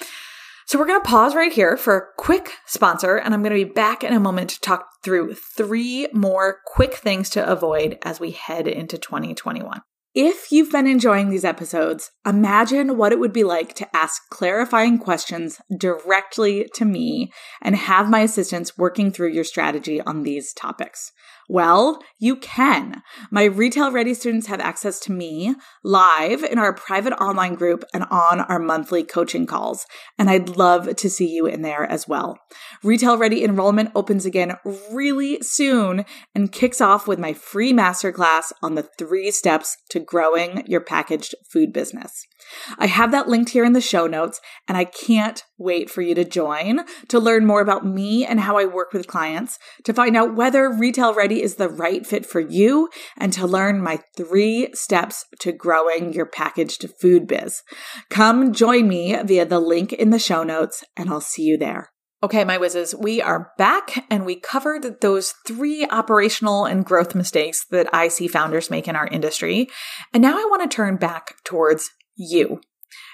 So 0.66 0.80
we're 0.80 0.86
going 0.86 1.00
to 1.00 1.08
pause 1.08 1.36
right 1.36 1.52
here 1.52 1.76
for 1.76 1.96
a 1.96 2.06
quick 2.16 2.54
sponsor, 2.66 3.14
and 3.14 3.32
I'm 3.32 3.40
going 3.40 3.56
to 3.56 3.64
be 3.64 3.72
back 3.72 4.02
in 4.02 4.12
a 4.12 4.18
moment 4.18 4.50
to 4.50 4.60
talk 4.60 4.88
through 5.04 5.34
three 5.34 6.08
more 6.12 6.58
quick 6.66 6.94
things 6.94 7.30
to 7.30 7.48
avoid 7.48 7.98
as 8.02 8.18
we 8.18 8.32
head 8.32 8.66
into 8.66 8.98
2021. 8.98 9.82
If 10.12 10.50
you've 10.50 10.72
been 10.72 10.88
enjoying 10.88 11.30
these 11.30 11.44
episodes, 11.44 12.10
imagine 12.26 12.96
what 12.96 13.12
it 13.12 13.20
would 13.20 13.32
be 13.32 13.44
like 13.44 13.74
to 13.74 13.96
ask 13.96 14.28
clarifying 14.28 14.98
questions 14.98 15.60
directly 15.78 16.68
to 16.74 16.84
me 16.84 17.30
and 17.62 17.76
have 17.76 18.10
my 18.10 18.22
assistants 18.22 18.76
working 18.76 19.12
through 19.12 19.28
your 19.28 19.44
strategy 19.44 20.00
on 20.00 20.24
these 20.24 20.52
topics. 20.52 21.12
Well, 21.48 22.02
you 22.18 22.36
can. 22.36 23.02
My 23.30 23.44
retail 23.44 23.92
ready 23.92 24.14
students 24.14 24.48
have 24.48 24.60
access 24.60 24.98
to 25.00 25.12
me 25.12 25.54
live 25.84 26.42
in 26.42 26.58
our 26.58 26.72
private 26.72 27.12
online 27.14 27.54
group 27.54 27.84
and 27.94 28.04
on 28.10 28.40
our 28.40 28.58
monthly 28.58 29.04
coaching 29.04 29.46
calls. 29.46 29.86
And 30.18 30.28
I'd 30.28 30.56
love 30.56 30.96
to 30.96 31.10
see 31.10 31.28
you 31.28 31.46
in 31.46 31.62
there 31.62 31.84
as 31.84 32.08
well. 32.08 32.38
Retail 32.82 33.16
ready 33.16 33.44
enrollment 33.44 33.92
opens 33.94 34.26
again 34.26 34.56
really 34.90 35.40
soon 35.42 36.04
and 36.34 36.52
kicks 36.52 36.80
off 36.80 37.06
with 37.06 37.18
my 37.18 37.32
free 37.32 37.72
masterclass 37.72 38.52
on 38.62 38.74
the 38.74 38.88
three 38.98 39.30
steps 39.30 39.76
to 39.90 40.00
growing 40.00 40.64
your 40.66 40.80
packaged 40.80 41.34
food 41.48 41.72
business. 41.72 42.26
I 42.78 42.86
have 42.86 43.10
that 43.12 43.28
linked 43.28 43.50
here 43.50 43.64
in 43.64 43.72
the 43.72 43.80
show 43.80 44.06
notes, 44.06 44.40
and 44.68 44.76
I 44.76 44.84
can't 44.84 45.42
wait 45.58 45.90
for 45.90 46.02
you 46.02 46.14
to 46.14 46.24
join 46.24 46.80
to 47.08 47.18
learn 47.18 47.46
more 47.46 47.60
about 47.60 47.86
me 47.86 48.24
and 48.24 48.40
how 48.40 48.56
I 48.56 48.66
work 48.66 48.92
with 48.92 49.06
clients, 49.06 49.58
to 49.84 49.92
find 49.92 50.16
out 50.16 50.36
whether 50.36 50.70
Retail 50.70 51.14
Ready 51.14 51.35
is 51.42 51.56
the 51.56 51.68
right 51.68 52.06
fit 52.06 52.26
for 52.26 52.40
you, 52.40 52.88
and 53.16 53.32
to 53.32 53.46
learn 53.46 53.82
my 53.82 54.00
three 54.16 54.68
steps 54.74 55.24
to 55.40 55.52
growing 55.52 56.12
your 56.12 56.26
packaged 56.26 56.88
food 57.00 57.26
biz. 57.26 57.62
Come 58.10 58.52
join 58.52 58.88
me 58.88 59.16
via 59.24 59.44
the 59.44 59.60
link 59.60 59.92
in 59.92 60.10
the 60.10 60.18
show 60.18 60.42
notes, 60.42 60.84
and 60.96 61.10
I'll 61.10 61.20
see 61.20 61.42
you 61.42 61.56
there. 61.56 61.90
Okay, 62.22 62.44
my 62.44 62.56
whizzes, 62.56 62.94
we 62.94 63.20
are 63.20 63.52
back 63.58 64.06
and 64.10 64.24
we 64.24 64.40
covered 64.40 65.00
those 65.02 65.34
three 65.46 65.86
operational 65.86 66.64
and 66.64 66.84
growth 66.84 67.14
mistakes 67.14 67.66
that 67.70 67.88
I 67.92 68.08
see 68.08 68.26
founders 68.26 68.70
make 68.70 68.88
in 68.88 68.96
our 68.96 69.06
industry. 69.06 69.68
And 70.14 70.22
now 70.22 70.38
I 70.38 70.46
want 70.50 70.68
to 70.68 70.74
turn 70.74 70.96
back 70.96 71.34
towards 71.44 71.90
you. 72.16 72.60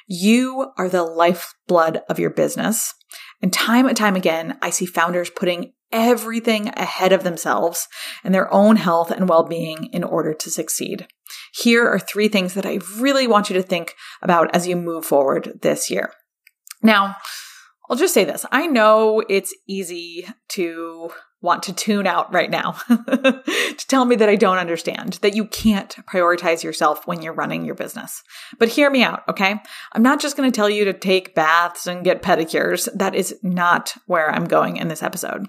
You 0.07 0.71
are 0.79 0.89
the 0.89 1.03
lifeblood 1.03 2.03
of 2.09 2.21
your 2.21 2.31
business. 2.31 2.95
And 3.43 3.53
time 3.53 3.87
and 3.87 3.97
time 3.97 4.15
again, 4.15 4.57
I 4.63 4.71
see 4.71 4.87
founders 4.87 5.31
putting 5.31 5.73
everything 5.93 6.69
ahead 6.69 7.13
of 7.13 7.25
themselves 7.25 7.89
and 8.25 8.35
their 8.35 8.53
own 8.53 8.77
health 8.77 9.11
and 9.11 9.29
well 9.29 9.45
being 9.45 9.87
in 9.93 10.05
order 10.05 10.35
to 10.35 10.51
succeed. 10.51 11.07
Here 11.55 11.87
are 11.87 11.99
three 11.99 12.29
things 12.29 12.55
that 12.55 12.67
I 12.67 12.81
really 12.99 13.27
want 13.27 13.51
you 13.51 13.55
to 13.55 13.63
think 13.63 13.95
about 14.21 14.55
as 14.55 14.67
you 14.67 14.77
move 14.77 15.05
forward 15.05 15.61
this 15.63 15.91
year. 15.91 16.13
Now, 16.83 17.17
I'll 17.89 17.97
just 17.97 18.15
say 18.15 18.25
this 18.25 18.47
I 18.51 18.67
know 18.67 19.23
it's 19.29 19.55
easy 19.69 20.27
to 20.51 21.11
want 21.43 21.65
to 21.65 21.73
tune 21.73 22.07
out 22.07 22.33
right 22.33 22.51
now 22.51 22.73
to 22.89 23.85
tell 23.89 24.05
me 24.05 24.17
that 24.17 24.29
I 24.29 24.37
don't 24.37 24.59
understand, 24.59 25.15
that 25.23 25.35
you 25.35 25.45
can't 25.45 25.95
prioritize 26.07 26.63
yourself 26.63 27.07
when 27.07 27.21
you're 27.21 27.33
running 27.33 27.65
your 27.65 27.75
business. 27.75 28.23
But 28.59 28.69
hear 28.69 28.91
me 28.91 29.03
out, 29.03 29.23
okay? 29.29 29.57
I'm 29.93 30.03
not 30.03 30.21
just 30.21 30.37
going 30.37 30.51
to 30.51 30.55
tell 30.55 30.71
you 30.71 30.85
to 30.87 30.93
take 30.93 31.35
baths 31.35 31.87
and 31.87 32.05
get 32.05 32.23
pedicures. 32.23 32.89
That 32.95 33.15
is 33.15 33.37
not 33.43 33.95
where 34.07 34.31
I'm 34.31 34.47
going 34.47 34.77
in 34.77 34.89
this 34.89 35.03
episode. 35.03 35.47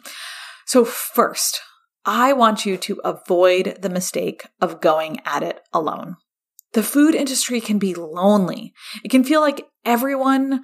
So, 0.66 0.84
first, 0.84 1.62
I 2.06 2.34
want 2.34 2.66
you 2.66 2.76
to 2.78 3.00
avoid 3.04 3.78
the 3.82 3.90
mistake 3.90 4.48
of 4.60 4.82
going 4.82 5.20
at 5.26 5.44
it 5.44 5.62
alone. 5.72 6.18
The 6.74 6.84
food 6.84 7.14
industry 7.14 7.62
can 7.62 7.78
be 7.78 7.94
lonely. 7.94 8.74
It 9.04 9.12
can 9.12 9.24
feel 9.24 9.42
like 9.42 9.68
everyone 9.86 10.64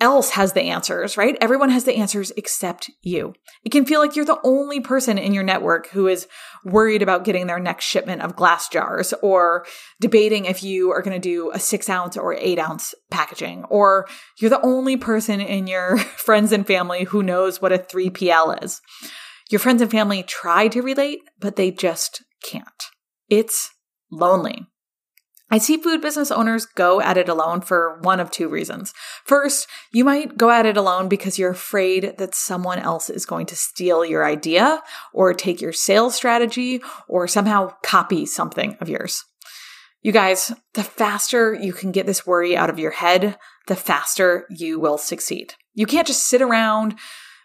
else 0.00 0.30
has 0.30 0.52
the 0.52 0.62
answers, 0.62 1.16
right? 1.16 1.36
Everyone 1.40 1.70
has 1.70 1.84
the 1.84 1.96
answers 1.96 2.32
except 2.36 2.90
you. 3.02 3.34
It 3.64 3.70
can 3.70 3.84
feel 3.84 4.00
like 4.00 4.16
you're 4.16 4.24
the 4.24 4.40
only 4.42 4.80
person 4.80 5.18
in 5.18 5.34
your 5.34 5.42
network 5.42 5.88
who 5.88 6.06
is 6.06 6.26
worried 6.64 7.02
about 7.02 7.24
getting 7.24 7.46
their 7.46 7.60
next 7.60 7.84
shipment 7.84 8.22
of 8.22 8.36
glass 8.36 8.68
jars 8.68 9.12
or 9.22 9.66
debating 10.00 10.46
if 10.46 10.62
you 10.62 10.90
are 10.90 11.02
going 11.02 11.20
to 11.20 11.28
do 11.28 11.50
a 11.52 11.58
six 11.58 11.88
ounce 11.88 12.16
or 12.16 12.34
eight 12.34 12.58
ounce 12.58 12.94
packaging, 13.10 13.64
or 13.64 14.06
you're 14.38 14.50
the 14.50 14.64
only 14.64 14.96
person 14.96 15.40
in 15.40 15.66
your 15.66 15.98
friends 16.16 16.52
and 16.52 16.66
family 16.66 17.04
who 17.04 17.22
knows 17.22 17.60
what 17.60 17.72
a 17.72 17.78
3PL 17.78 18.62
is. 18.64 18.80
Your 19.50 19.58
friends 19.58 19.82
and 19.82 19.90
family 19.90 20.22
try 20.22 20.68
to 20.68 20.80
relate, 20.80 21.20
but 21.40 21.56
they 21.56 21.70
just 21.70 22.22
can't. 22.42 22.66
It's 23.28 23.70
lonely. 24.10 24.66
I 25.50 25.58
see 25.58 25.76
food 25.76 26.00
business 26.00 26.30
owners 26.30 26.64
go 26.64 27.00
at 27.00 27.16
it 27.16 27.28
alone 27.28 27.60
for 27.60 27.98
one 28.02 28.20
of 28.20 28.30
two 28.30 28.48
reasons. 28.48 28.94
First, 29.24 29.66
you 29.92 30.04
might 30.04 30.36
go 30.38 30.50
at 30.50 30.64
it 30.64 30.76
alone 30.76 31.08
because 31.08 31.38
you're 31.38 31.50
afraid 31.50 32.14
that 32.18 32.34
someone 32.34 32.78
else 32.78 33.10
is 33.10 33.26
going 33.26 33.46
to 33.46 33.56
steal 33.56 34.04
your 34.04 34.24
idea 34.24 34.80
or 35.12 35.34
take 35.34 35.60
your 35.60 35.72
sales 35.72 36.14
strategy 36.14 36.80
or 37.08 37.26
somehow 37.26 37.72
copy 37.82 38.26
something 38.26 38.76
of 38.80 38.88
yours. 38.88 39.24
You 40.02 40.12
guys, 40.12 40.52
the 40.74 40.84
faster 40.84 41.52
you 41.52 41.72
can 41.72 41.92
get 41.92 42.06
this 42.06 42.26
worry 42.26 42.56
out 42.56 42.70
of 42.70 42.78
your 42.78 42.92
head, 42.92 43.36
the 43.66 43.76
faster 43.76 44.46
you 44.48 44.78
will 44.78 44.98
succeed. 44.98 45.54
You 45.74 45.84
can't 45.84 46.06
just 46.06 46.26
sit 46.26 46.40
around 46.40 46.94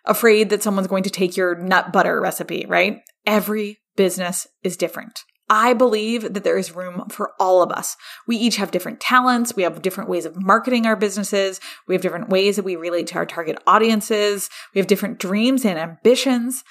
afraid 0.05 0.49
that 0.49 0.63
someone's 0.63 0.87
going 0.87 1.03
to 1.03 1.09
take 1.09 1.35
your 1.35 1.55
nut 1.55 1.91
butter 1.91 2.21
recipe, 2.21 2.65
right? 2.67 3.01
Every 3.25 3.79
business 3.95 4.47
is 4.63 4.77
different. 4.77 5.23
I 5.49 5.73
believe 5.73 6.33
that 6.33 6.43
there 6.43 6.57
is 6.57 6.75
room 6.75 7.07
for 7.09 7.33
all 7.39 7.61
of 7.61 7.71
us. 7.71 7.95
We 8.27 8.35
each 8.35 8.55
have 8.55 8.71
different 8.71 8.99
talents. 8.99 9.55
We 9.55 9.63
have 9.63 9.81
different 9.81 10.09
ways 10.09 10.25
of 10.25 10.41
marketing 10.41 10.85
our 10.85 10.95
businesses. 10.95 11.59
We 11.87 11.93
have 11.93 12.01
different 12.01 12.29
ways 12.29 12.55
that 12.55 12.65
we 12.65 12.75
relate 12.75 13.07
to 13.07 13.15
our 13.15 13.25
target 13.25 13.61
audiences. 13.67 14.49
We 14.73 14.79
have 14.79 14.87
different 14.87 15.19
dreams 15.19 15.63
and 15.63 15.77
ambitions. 15.77 16.63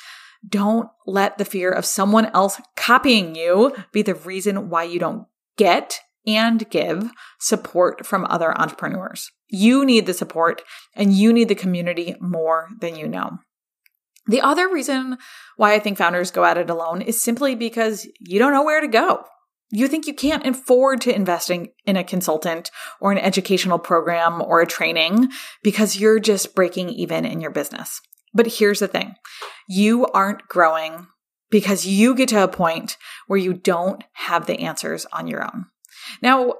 Don't 0.46 0.88
let 1.06 1.38
the 1.38 1.44
fear 1.44 1.70
of 1.70 1.84
someone 1.84 2.26
else 2.34 2.60
copying 2.76 3.34
you 3.34 3.74
be 3.92 4.02
the 4.02 4.14
reason 4.14 4.68
why 4.68 4.82
you 4.84 4.98
don't 4.98 5.26
get 5.56 6.00
and 6.26 6.68
give 6.70 7.10
support 7.38 8.04
from 8.04 8.26
other 8.28 8.58
entrepreneurs. 8.58 9.30
You 9.48 9.84
need 9.84 10.06
the 10.06 10.14
support 10.14 10.62
and 10.94 11.12
you 11.12 11.32
need 11.32 11.48
the 11.48 11.54
community 11.54 12.16
more 12.20 12.68
than 12.80 12.96
you 12.96 13.06
know. 13.06 13.38
The 14.26 14.40
other 14.40 14.68
reason 14.68 15.18
why 15.56 15.74
I 15.74 15.78
think 15.78 15.98
founders 15.98 16.30
go 16.30 16.44
at 16.44 16.58
it 16.58 16.70
alone 16.70 17.02
is 17.02 17.20
simply 17.20 17.54
because 17.54 18.08
you 18.18 18.38
don't 18.38 18.52
know 18.52 18.64
where 18.64 18.80
to 18.80 18.88
go. 18.88 19.24
You 19.70 19.88
think 19.88 20.06
you 20.06 20.14
can't 20.14 20.46
afford 20.46 21.00
to 21.02 21.14
investing 21.14 21.70
in 21.84 21.96
a 21.96 22.04
consultant 22.04 22.70
or 23.00 23.12
an 23.12 23.18
educational 23.18 23.78
program 23.78 24.40
or 24.40 24.60
a 24.60 24.66
training 24.66 25.30
because 25.62 25.98
you're 25.98 26.20
just 26.20 26.54
breaking 26.54 26.90
even 26.90 27.24
in 27.24 27.40
your 27.40 27.50
business. 27.50 28.00
But 28.32 28.46
here's 28.46 28.80
the 28.80 28.88
thing. 28.88 29.14
You 29.68 30.06
aren't 30.06 30.48
growing 30.48 31.06
because 31.50 31.86
you 31.86 32.14
get 32.14 32.28
to 32.30 32.42
a 32.42 32.48
point 32.48 32.96
where 33.26 33.38
you 33.38 33.52
don't 33.52 34.02
have 34.12 34.46
the 34.46 34.60
answers 34.60 35.06
on 35.12 35.26
your 35.26 35.42
own. 35.42 35.66
Now, 36.22 36.54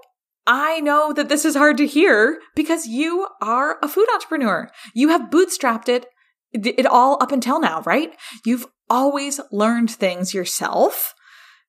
I 0.46 0.80
know 0.80 1.12
that 1.12 1.28
this 1.28 1.44
is 1.44 1.56
hard 1.56 1.78
to 1.78 1.86
hear 1.86 2.38
because 2.54 2.86
you 2.86 3.26
are 3.40 3.78
a 3.82 3.88
food 3.88 4.06
entrepreneur. 4.12 4.68
You 4.94 5.08
have 5.08 5.30
bootstrapped 5.30 5.88
it 5.88 6.06
it 6.54 6.86
all 6.86 7.18
up 7.20 7.32
until 7.32 7.60
now, 7.60 7.82
right? 7.82 8.14
You've 8.44 8.66
always 8.88 9.40
learned 9.50 9.90
things 9.90 10.32
yourself. 10.32 11.14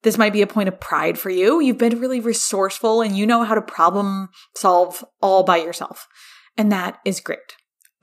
This 0.04 0.18
might 0.18 0.34
be 0.34 0.42
a 0.42 0.48
point 0.48 0.70
of 0.70 0.80
pride 0.80 1.18
for 1.18 1.30
you. 1.30 1.60
You've 1.60 1.78
been 1.78 2.00
really 2.00 2.20
resourceful 2.20 3.02
and 3.02 3.18
you 3.18 3.26
know 3.26 3.44
how 3.44 3.56
to 3.56 3.62
problem 3.62 4.30
solve 4.56 5.04
all 5.22 5.44
by 5.44 5.58
yourself. 5.58 6.08
And 6.58 6.72
that 6.72 7.00
is 7.06 7.20
great. 7.20 7.40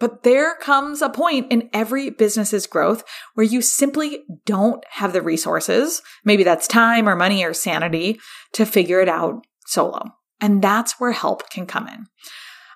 But 0.00 0.24
there 0.24 0.56
comes 0.56 1.00
a 1.00 1.08
point 1.08 1.52
in 1.52 1.70
every 1.72 2.10
business's 2.10 2.66
growth 2.66 3.04
where 3.34 3.46
you 3.46 3.62
simply 3.62 4.24
don't 4.44 4.84
have 4.90 5.12
the 5.12 5.22
resources. 5.22 6.02
Maybe 6.24 6.42
that's 6.42 6.66
time 6.66 7.08
or 7.08 7.14
money 7.14 7.44
or 7.44 7.54
sanity 7.54 8.18
to 8.54 8.66
figure 8.66 9.00
it 9.00 9.08
out 9.08 9.46
solo. 9.66 10.02
And 10.40 10.60
that's 10.60 10.98
where 10.98 11.12
help 11.12 11.48
can 11.50 11.66
come 11.66 11.86
in. 11.86 12.06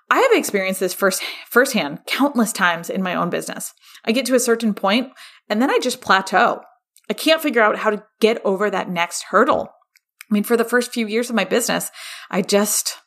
I 0.08 0.20
have 0.20 0.32
experienced 0.32 0.80
this 0.80 0.94
first 0.94 1.22
firsthand 1.48 2.00
countless 2.06 2.52
times 2.52 2.90
in 2.90 3.02
my 3.02 3.14
own 3.14 3.30
business. 3.30 3.75
I 4.04 4.12
get 4.12 4.26
to 4.26 4.34
a 4.34 4.40
certain 4.40 4.72
point 4.72 5.12
and 5.49 5.60
then 5.60 5.71
I 5.71 5.78
just 5.80 6.00
plateau. 6.00 6.60
I 7.10 7.12
can't 7.12 7.42
figure 7.42 7.62
out 7.62 7.78
how 7.78 7.90
to 7.90 8.04
get 8.21 8.45
over 8.45 8.71
that 8.71 8.88
next 8.88 9.25
hurdle. 9.30 9.69
I 10.30 10.34
mean, 10.34 10.42
for 10.42 10.56
the 10.56 10.64
first 10.64 10.92
few 10.92 11.06
years 11.06 11.28
of 11.28 11.36
my 11.36 11.45
business, 11.45 11.90
I 12.30 12.42
just 12.42 12.99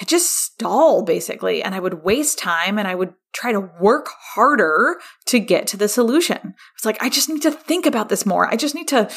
I 0.00 0.04
just 0.04 0.30
stall 0.30 1.02
basically 1.02 1.62
and 1.62 1.74
I 1.74 1.80
would 1.80 2.04
waste 2.04 2.38
time 2.38 2.78
and 2.78 2.86
I 2.86 2.94
would 2.94 3.14
try 3.32 3.52
to 3.52 3.70
work 3.80 4.08
harder 4.34 5.00
to 5.26 5.38
get 5.38 5.66
to 5.68 5.76
the 5.76 5.88
solution. 5.88 6.54
It's 6.76 6.84
like 6.84 7.02
I 7.02 7.08
just 7.08 7.28
need 7.28 7.42
to 7.42 7.50
think 7.50 7.86
about 7.86 8.08
this 8.08 8.26
more. 8.26 8.46
I 8.46 8.56
just 8.56 8.74
need 8.74 8.88
to 8.88 9.08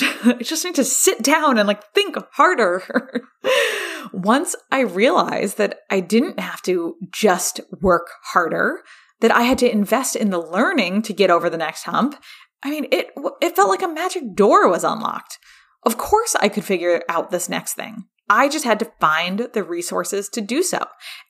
I 0.00 0.38
just 0.42 0.64
need 0.64 0.74
to 0.76 0.84
sit 0.84 1.22
down 1.22 1.58
and 1.58 1.66
like 1.66 1.92
think 1.92 2.16
harder. 2.32 2.82
Once 4.12 4.56
I 4.70 4.80
realized 4.80 5.58
that 5.58 5.80
I 5.90 6.00
didn't 6.00 6.40
have 6.40 6.62
to 6.62 6.96
just 7.10 7.60
work 7.80 8.08
harder, 8.32 8.82
that 9.20 9.30
I 9.30 9.42
had 9.42 9.58
to 9.58 9.70
invest 9.70 10.16
in 10.16 10.30
the 10.30 10.40
learning 10.40 11.02
to 11.02 11.12
get 11.12 11.30
over 11.30 11.48
the 11.48 11.56
next 11.56 11.84
hump, 11.84 12.20
I 12.64 12.70
mean, 12.70 12.86
it 12.90 13.10
it 13.40 13.56
felt 13.56 13.68
like 13.68 13.82
a 13.82 13.88
magic 13.88 14.34
door 14.34 14.68
was 14.68 14.84
unlocked. 14.84 15.38
Of 15.84 15.98
course 15.98 16.34
I 16.40 16.48
could 16.48 16.64
figure 16.64 17.02
out 17.08 17.30
this 17.30 17.48
next 17.48 17.74
thing. 17.74 18.04
I 18.28 18.48
just 18.48 18.64
had 18.64 18.80
to 18.80 18.92
find 19.00 19.48
the 19.52 19.62
resources 19.62 20.28
to 20.30 20.40
do 20.40 20.62
so. 20.62 20.84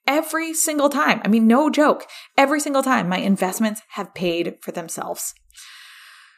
Every 0.06 0.54
single 0.54 0.88
time. 0.88 1.20
I 1.24 1.28
mean, 1.28 1.46
no 1.46 1.68
joke. 1.68 2.06
Every 2.38 2.58
single 2.58 2.82
time 2.82 3.08
my 3.08 3.18
investments 3.18 3.82
have 3.90 4.14
paid 4.14 4.56
for 4.62 4.72
themselves. 4.72 5.34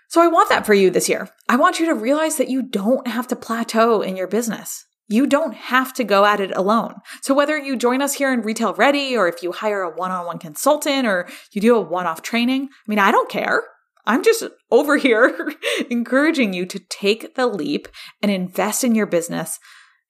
So 0.09 0.23
I 0.23 0.27
want 0.27 0.49
that 0.49 0.67
for 0.67 0.75
you 0.75 0.91
this 0.91 1.09
year. 1.09 1.29
I 1.49 1.57
want 1.57 1.79
you 1.79 1.87
to 1.87 1.95
realize 1.95 2.37
that 2.37 2.49
you 2.49 2.63
don't 2.63 3.07
have 3.07 3.29
to 3.29 3.37
plateau 3.37 4.01
in 4.01 4.17
your 4.17 4.27
business. 4.27 4.87
You 5.07 5.27
don't 5.27 5.55
have 5.55 5.95
to 5.95 6.05
go 6.05 6.25
at 6.25 6.41
it 6.41 6.55
alone. 6.55 6.95
So 7.23 7.35
whether 7.35 7.57
you 7.57 7.77
join 7.77 8.03
us 8.03 8.15
here 8.15 8.33
in 8.33 8.43
Retail 8.43 8.75
Ready 8.75 9.17
or 9.17 9.29
if 9.29 9.43
you 9.43 9.53
hire 9.53 9.83
a 9.83 9.95
one-on-one 9.95 10.39
consultant 10.39 11.07
or 11.07 11.29
you 11.53 11.61
do 11.61 11.77
a 11.77 11.81
one-off 11.81 12.23
training, 12.23 12.65
I 12.65 12.85
mean, 12.87 12.99
I 12.99 13.11
don't 13.11 13.31
care. 13.31 13.63
I'm 14.07 14.23
just 14.23 14.45
over 14.71 14.97
here 14.97 15.53
encouraging 15.91 16.55
you 16.55 16.65
to 16.67 16.79
take 16.79 17.35
the 17.35 17.47
leap 17.47 17.89
and 18.23 18.33
invest 18.33 18.85
in 18.85 18.95
your 18.95 19.07
business 19.07 19.59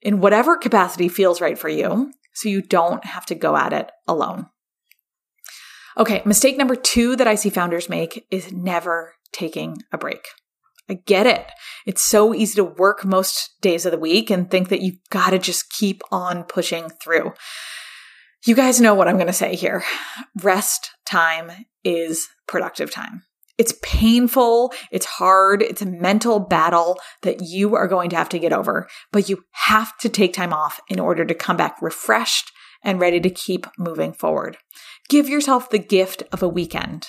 in 0.00 0.20
whatever 0.20 0.56
capacity 0.56 1.08
feels 1.08 1.40
right 1.40 1.58
for 1.58 1.68
you 1.68 2.12
so 2.32 2.48
you 2.48 2.62
don't 2.62 3.04
have 3.04 3.26
to 3.26 3.34
go 3.34 3.56
at 3.56 3.72
it 3.72 3.90
alone. 4.06 4.46
Okay, 5.96 6.22
mistake 6.24 6.56
number 6.56 6.76
two 6.76 7.16
that 7.16 7.26
I 7.26 7.34
see 7.34 7.50
founders 7.50 7.88
make 7.88 8.24
is 8.30 8.52
never 8.52 9.14
taking 9.32 9.78
a 9.92 9.98
break. 9.98 10.26
I 10.88 10.94
get 10.94 11.26
it. 11.26 11.46
It's 11.86 12.02
so 12.02 12.34
easy 12.34 12.56
to 12.56 12.64
work 12.64 13.04
most 13.04 13.60
days 13.60 13.84
of 13.84 13.92
the 13.92 13.98
week 13.98 14.30
and 14.30 14.50
think 14.50 14.68
that 14.70 14.80
you've 14.80 14.98
got 15.10 15.30
to 15.30 15.38
just 15.38 15.70
keep 15.70 16.02
on 16.10 16.44
pushing 16.44 16.88
through. 17.02 17.32
You 18.46 18.54
guys 18.54 18.80
know 18.80 18.94
what 18.94 19.08
I'm 19.08 19.16
going 19.16 19.26
to 19.26 19.32
say 19.32 19.54
here. 19.54 19.84
Rest 20.42 20.90
time 21.04 21.50
is 21.84 22.28
productive 22.46 22.90
time. 22.90 23.22
It's 23.58 23.74
painful. 23.82 24.72
It's 24.92 25.04
hard. 25.04 25.62
It's 25.62 25.82
a 25.82 25.86
mental 25.86 26.38
battle 26.38 26.98
that 27.22 27.42
you 27.42 27.74
are 27.74 27.88
going 27.88 28.08
to 28.10 28.16
have 28.16 28.28
to 28.30 28.38
get 28.38 28.52
over, 28.52 28.88
but 29.12 29.28
you 29.28 29.44
have 29.50 29.98
to 29.98 30.08
take 30.08 30.32
time 30.32 30.52
off 30.52 30.80
in 30.88 31.00
order 31.00 31.24
to 31.24 31.34
come 31.34 31.56
back 31.56 31.82
refreshed 31.82 32.52
and 32.84 33.00
ready 33.00 33.18
to 33.18 33.30
keep 33.30 33.66
moving 33.76 34.12
forward. 34.12 34.56
Give 35.08 35.28
yourself 35.28 35.70
the 35.70 35.80
gift 35.80 36.22
of 36.32 36.42
a 36.42 36.48
weekend. 36.48 37.08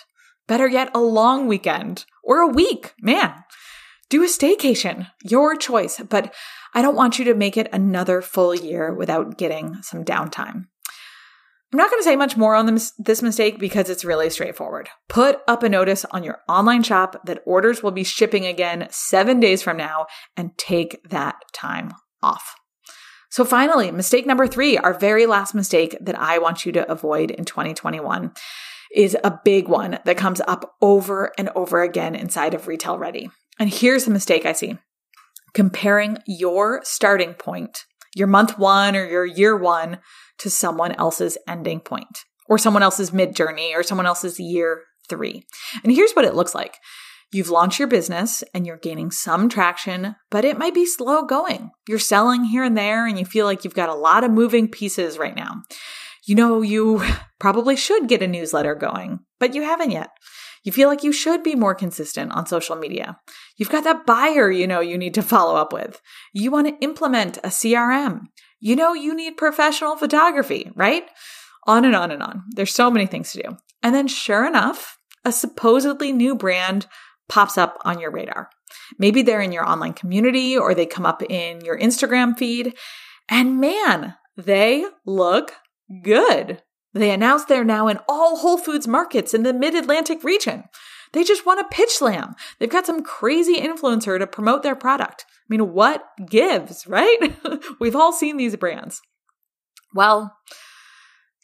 Better 0.49 0.67
yet, 0.67 0.89
a 0.95 0.99
long 0.99 1.47
weekend 1.47 2.05
or 2.23 2.39
a 2.39 2.47
week. 2.47 2.95
Man, 2.99 3.35
do 4.09 4.23
a 4.23 4.27
staycation, 4.27 5.07
your 5.23 5.55
choice. 5.55 6.01
But 6.01 6.33
I 6.73 6.81
don't 6.81 6.95
want 6.95 7.19
you 7.19 7.25
to 7.25 7.35
make 7.35 7.55
it 7.55 7.69
another 7.71 8.19
full 8.23 8.55
year 8.55 8.91
without 8.91 9.37
getting 9.37 9.83
some 9.83 10.03
downtime. 10.03 10.65
I'm 11.71 11.77
not 11.77 11.91
going 11.91 11.99
to 11.99 12.03
say 12.03 12.15
much 12.15 12.35
more 12.35 12.55
on 12.55 12.65
this, 12.65 13.21
mistake 13.21 13.59
because 13.59 13.91
it's 13.91 14.03
really 14.03 14.31
straightforward. 14.31 14.89
Put 15.07 15.41
up 15.47 15.61
a 15.61 15.69
notice 15.69 16.03
on 16.05 16.23
your 16.23 16.39
online 16.49 16.81
shop 16.81 17.27
that 17.27 17.43
orders 17.45 17.83
will 17.83 17.91
be 17.91 18.03
shipping 18.03 18.47
again 18.47 18.87
seven 18.89 19.39
days 19.39 19.61
from 19.61 19.77
now 19.77 20.07
and 20.35 20.57
take 20.57 20.99
that 21.09 21.35
time 21.53 21.93
off. 22.23 22.55
So 23.29 23.45
finally, 23.45 23.91
mistake 23.91 24.25
number 24.25 24.47
three, 24.47 24.79
our 24.79 24.95
very 24.95 25.27
last 25.27 25.53
mistake 25.53 25.95
that 26.01 26.19
I 26.19 26.39
want 26.39 26.65
you 26.65 26.71
to 26.71 26.91
avoid 26.91 27.29
in 27.29 27.45
2021 27.45 28.31
is 28.95 29.15
a 29.23 29.39
big 29.43 29.67
one 29.67 29.99
that 30.05 30.17
comes 30.17 30.41
up 30.47 30.75
over 30.81 31.31
and 31.37 31.49
over 31.55 31.81
again 31.81 32.15
inside 32.15 32.53
of 32.53 32.67
Retail 32.67 32.97
Ready. 32.97 33.29
And 33.59 33.69
here's 33.73 34.05
the 34.05 34.11
mistake 34.11 34.45
I 34.45 34.53
see 34.53 34.77
comparing 35.53 36.17
your 36.27 36.81
starting 36.83 37.33
point, 37.33 37.85
your 38.15 38.27
month 38.27 38.57
one 38.57 38.95
or 38.95 39.05
your 39.05 39.25
year 39.25 39.57
one, 39.57 39.99
to 40.39 40.49
someone 40.49 40.93
else's 40.93 41.37
ending 41.47 41.79
point 41.79 42.19
or 42.47 42.57
someone 42.57 42.83
else's 42.83 43.11
mid 43.11 43.35
journey 43.35 43.73
or 43.75 43.83
someone 43.83 44.05
else's 44.05 44.39
year 44.39 44.83
three. 45.09 45.43
And 45.83 45.91
here's 45.91 46.13
what 46.13 46.25
it 46.25 46.35
looks 46.35 46.55
like 46.55 46.75
You've 47.31 47.51
launched 47.51 47.77
your 47.77 47.87
business 47.87 48.43
and 48.55 48.65
you're 48.65 48.77
gaining 48.77 49.11
some 49.11 49.49
traction, 49.49 50.15
but 50.31 50.43
it 50.45 50.57
might 50.57 50.73
be 50.73 50.85
slow 50.85 51.23
going. 51.23 51.69
You're 51.87 51.99
selling 51.99 52.45
here 52.45 52.63
and 52.63 52.75
there 52.75 53.05
and 53.05 53.19
you 53.19 53.25
feel 53.25 53.45
like 53.45 53.63
you've 53.63 53.75
got 53.75 53.89
a 53.89 53.93
lot 53.93 54.23
of 54.23 54.31
moving 54.31 54.67
pieces 54.67 55.19
right 55.19 55.35
now. 55.35 55.61
You 56.29 56.35
know, 56.35 56.61
you 56.61 57.03
probably 57.39 57.75
should 57.75 58.07
get 58.07 58.21
a 58.21 58.27
newsletter 58.27 58.75
going, 58.75 59.21
but 59.39 59.55
you 59.55 59.63
haven't 59.63 59.89
yet. 59.89 60.11
You 60.63 60.71
feel 60.71 60.87
like 60.87 61.03
you 61.03 61.11
should 61.11 61.41
be 61.41 61.55
more 61.55 61.73
consistent 61.73 62.31
on 62.33 62.45
social 62.45 62.75
media. 62.75 63.17
You've 63.57 63.71
got 63.71 63.83
that 63.85 64.05
buyer 64.05 64.51
you 64.51 64.67
know 64.67 64.79
you 64.79 64.95
need 64.95 65.15
to 65.15 65.23
follow 65.23 65.55
up 65.55 65.73
with. 65.73 65.99
You 66.31 66.51
want 66.51 66.67
to 66.67 66.83
implement 66.83 67.39
a 67.39 67.47
CRM. 67.47 68.27
You 68.59 68.75
know 68.75 68.93
you 68.93 69.15
need 69.15 69.37
professional 69.37 69.95
photography, 69.95 70.71
right? 70.75 71.05
On 71.65 71.83
and 71.83 71.95
on 71.95 72.11
and 72.11 72.21
on. 72.21 72.43
There's 72.51 72.75
so 72.75 72.91
many 72.91 73.07
things 73.07 73.31
to 73.31 73.41
do. 73.41 73.57
And 73.81 73.95
then 73.95 74.07
sure 74.07 74.45
enough, 74.45 74.99
a 75.25 75.31
supposedly 75.31 76.11
new 76.11 76.35
brand 76.35 76.85
pops 77.27 77.57
up 77.57 77.79
on 77.81 77.99
your 77.99 78.11
radar. 78.11 78.51
Maybe 78.99 79.23
they're 79.23 79.41
in 79.41 79.51
your 79.51 79.67
online 79.67 79.93
community 79.93 80.55
or 80.55 80.75
they 80.75 80.85
come 80.85 81.07
up 81.07 81.23
in 81.23 81.61
your 81.61 81.79
Instagram 81.79 82.37
feed. 82.37 82.75
And 83.31 83.59
man, 83.59 84.13
they 84.37 84.85
look 85.07 85.53
good. 86.03 86.61
They 86.93 87.11
announced 87.11 87.47
they're 87.47 87.63
now 87.63 87.87
in 87.87 87.99
all 88.07 88.37
Whole 88.37 88.57
Foods 88.57 88.87
markets 88.87 89.33
in 89.33 89.43
the 89.43 89.53
mid 89.53 89.75
Atlantic 89.75 90.23
region. 90.23 90.63
They 91.13 91.23
just 91.23 91.45
won 91.45 91.59
a 91.59 91.67
pitch 91.67 91.91
slam. 91.91 92.35
They've 92.59 92.69
got 92.69 92.85
some 92.85 93.03
crazy 93.03 93.55
influencer 93.55 94.17
to 94.19 94.27
promote 94.27 94.63
their 94.63 94.75
product. 94.75 95.25
I 95.29 95.45
mean, 95.49 95.73
what 95.73 96.03
gives, 96.27 96.85
right? 96.87 97.17
We've 97.79 97.95
all 97.95 98.13
seen 98.13 98.37
these 98.37 98.55
brands. 98.55 99.01
Well, 99.93 100.37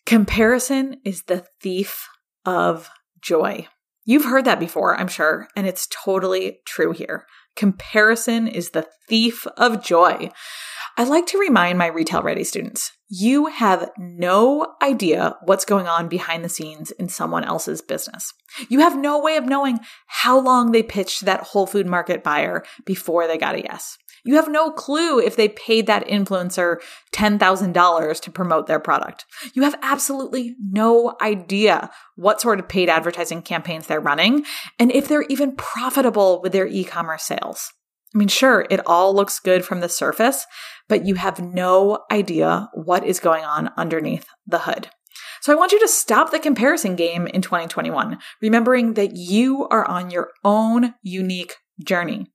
comparison 0.06 0.98
is 1.04 1.24
the 1.24 1.46
thief 1.62 2.08
of 2.46 2.90
joy. 3.22 3.68
You've 4.04 4.26
heard 4.26 4.46
that 4.46 4.60
before, 4.60 4.96
I'm 4.96 5.08
sure, 5.08 5.48
and 5.56 5.66
it's 5.66 5.88
totally 5.88 6.60
true 6.66 6.92
here. 6.92 7.26
Comparison 7.56 8.48
is 8.48 8.72
the 8.72 8.88
thief 9.10 9.48
of 9.58 9.84
joy. 9.84 10.30
I 10.98 11.04
like 11.04 11.26
to 11.28 11.38
remind 11.38 11.78
my 11.78 11.88
retail 11.88 12.22
ready 12.22 12.44
students 12.44 12.92
you 13.08 13.46
have 13.48 13.92
no 13.98 14.76
idea 14.82 15.36
what's 15.44 15.66
going 15.66 15.88
on 15.88 16.08
behind 16.08 16.44
the 16.44 16.50
scenes 16.50 16.92
in 16.92 17.08
someone 17.08 17.44
else's 17.44 17.82
business. 17.82 18.34
You 18.68 18.80
have 18.80 18.98
no 18.98 19.20
way 19.20 19.38
of 19.38 19.46
knowing 19.46 19.80
how 20.08 20.40
long 20.40 20.72
they 20.72 20.82
pitched 20.82 21.26
that 21.26 21.42
Whole 21.42 21.68
Food 21.68 21.86
Market 21.86 22.24
buyer 22.24 22.64
before 22.84 23.28
they 23.28 23.38
got 23.38 23.56
a 23.56 23.62
yes. 23.62 23.98
You 24.24 24.36
have 24.38 24.50
no 24.50 24.72
clue 24.72 25.20
if 25.20 25.36
they 25.36 25.50
paid 25.50 25.86
that 25.86 26.08
influencer 26.08 26.78
$10,000 27.14 28.22
to 28.22 28.32
promote 28.32 28.66
their 28.66 28.80
product. 28.80 29.26
You 29.54 29.62
have 29.62 29.78
absolutely 29.84 30.56
no 30.60 31.16
idea 31.22 31.92
what 32.16 32.42
sort 32.42 32.60
of 32.60 32.68
paid 32.68 32.90
advertising 32.90 33.44
campaigns 33.44 33.86
they're 33.86 34.00
running 34.00 34.46
and 34.80 34.92
if 34.92 35.08
they're 35.08 35.26
even 35.30 35.56
profitable 35.56 36.42
with 36.42 36.54
their 36.54 36.66
e-commerce 36.66 37.24
sales. 37.24 37.72
I 38.16 38.18
mean, 38.18 38.30
sure, 38.30 38.66
it 38.70 38.80
all 38.88 39.14
looks 39.14 39.40
good 39.40 39.66
from 39.66 39.82
the 39.82 39.90
surface, 39.90 40.46
but 40.88 41.06
you 41.06 41.16
have 41.16 41.40
no 41.42 42.00
idea 42.10 42.70
what 42.74 43.06
is 43.06 43.20
going 43.20 43.44
on 43.44 43.72
underneath 43.76 44.28
the 44.48 44.60
hood. 44.60 44.90
So 45.42 45.52
I 45.52 45.58
want 45.58 45.74
you 45.74 45.80
to 45.82 45.88
stop 45.88 46.32
the 46.32 46.40
comparison 46.40 46.96
game 46.96 47.28
in 47.28 47.42
2021, 47.42 48.18
remembering 48.42 48.94
that 48.94 49.18
you 49.18 49.68
are 49.70 49.86
on 49.86 50.12
your 50.12 50.32
own 50.46 50.96
unique 51.04 51.58
journey. 51.84 52.28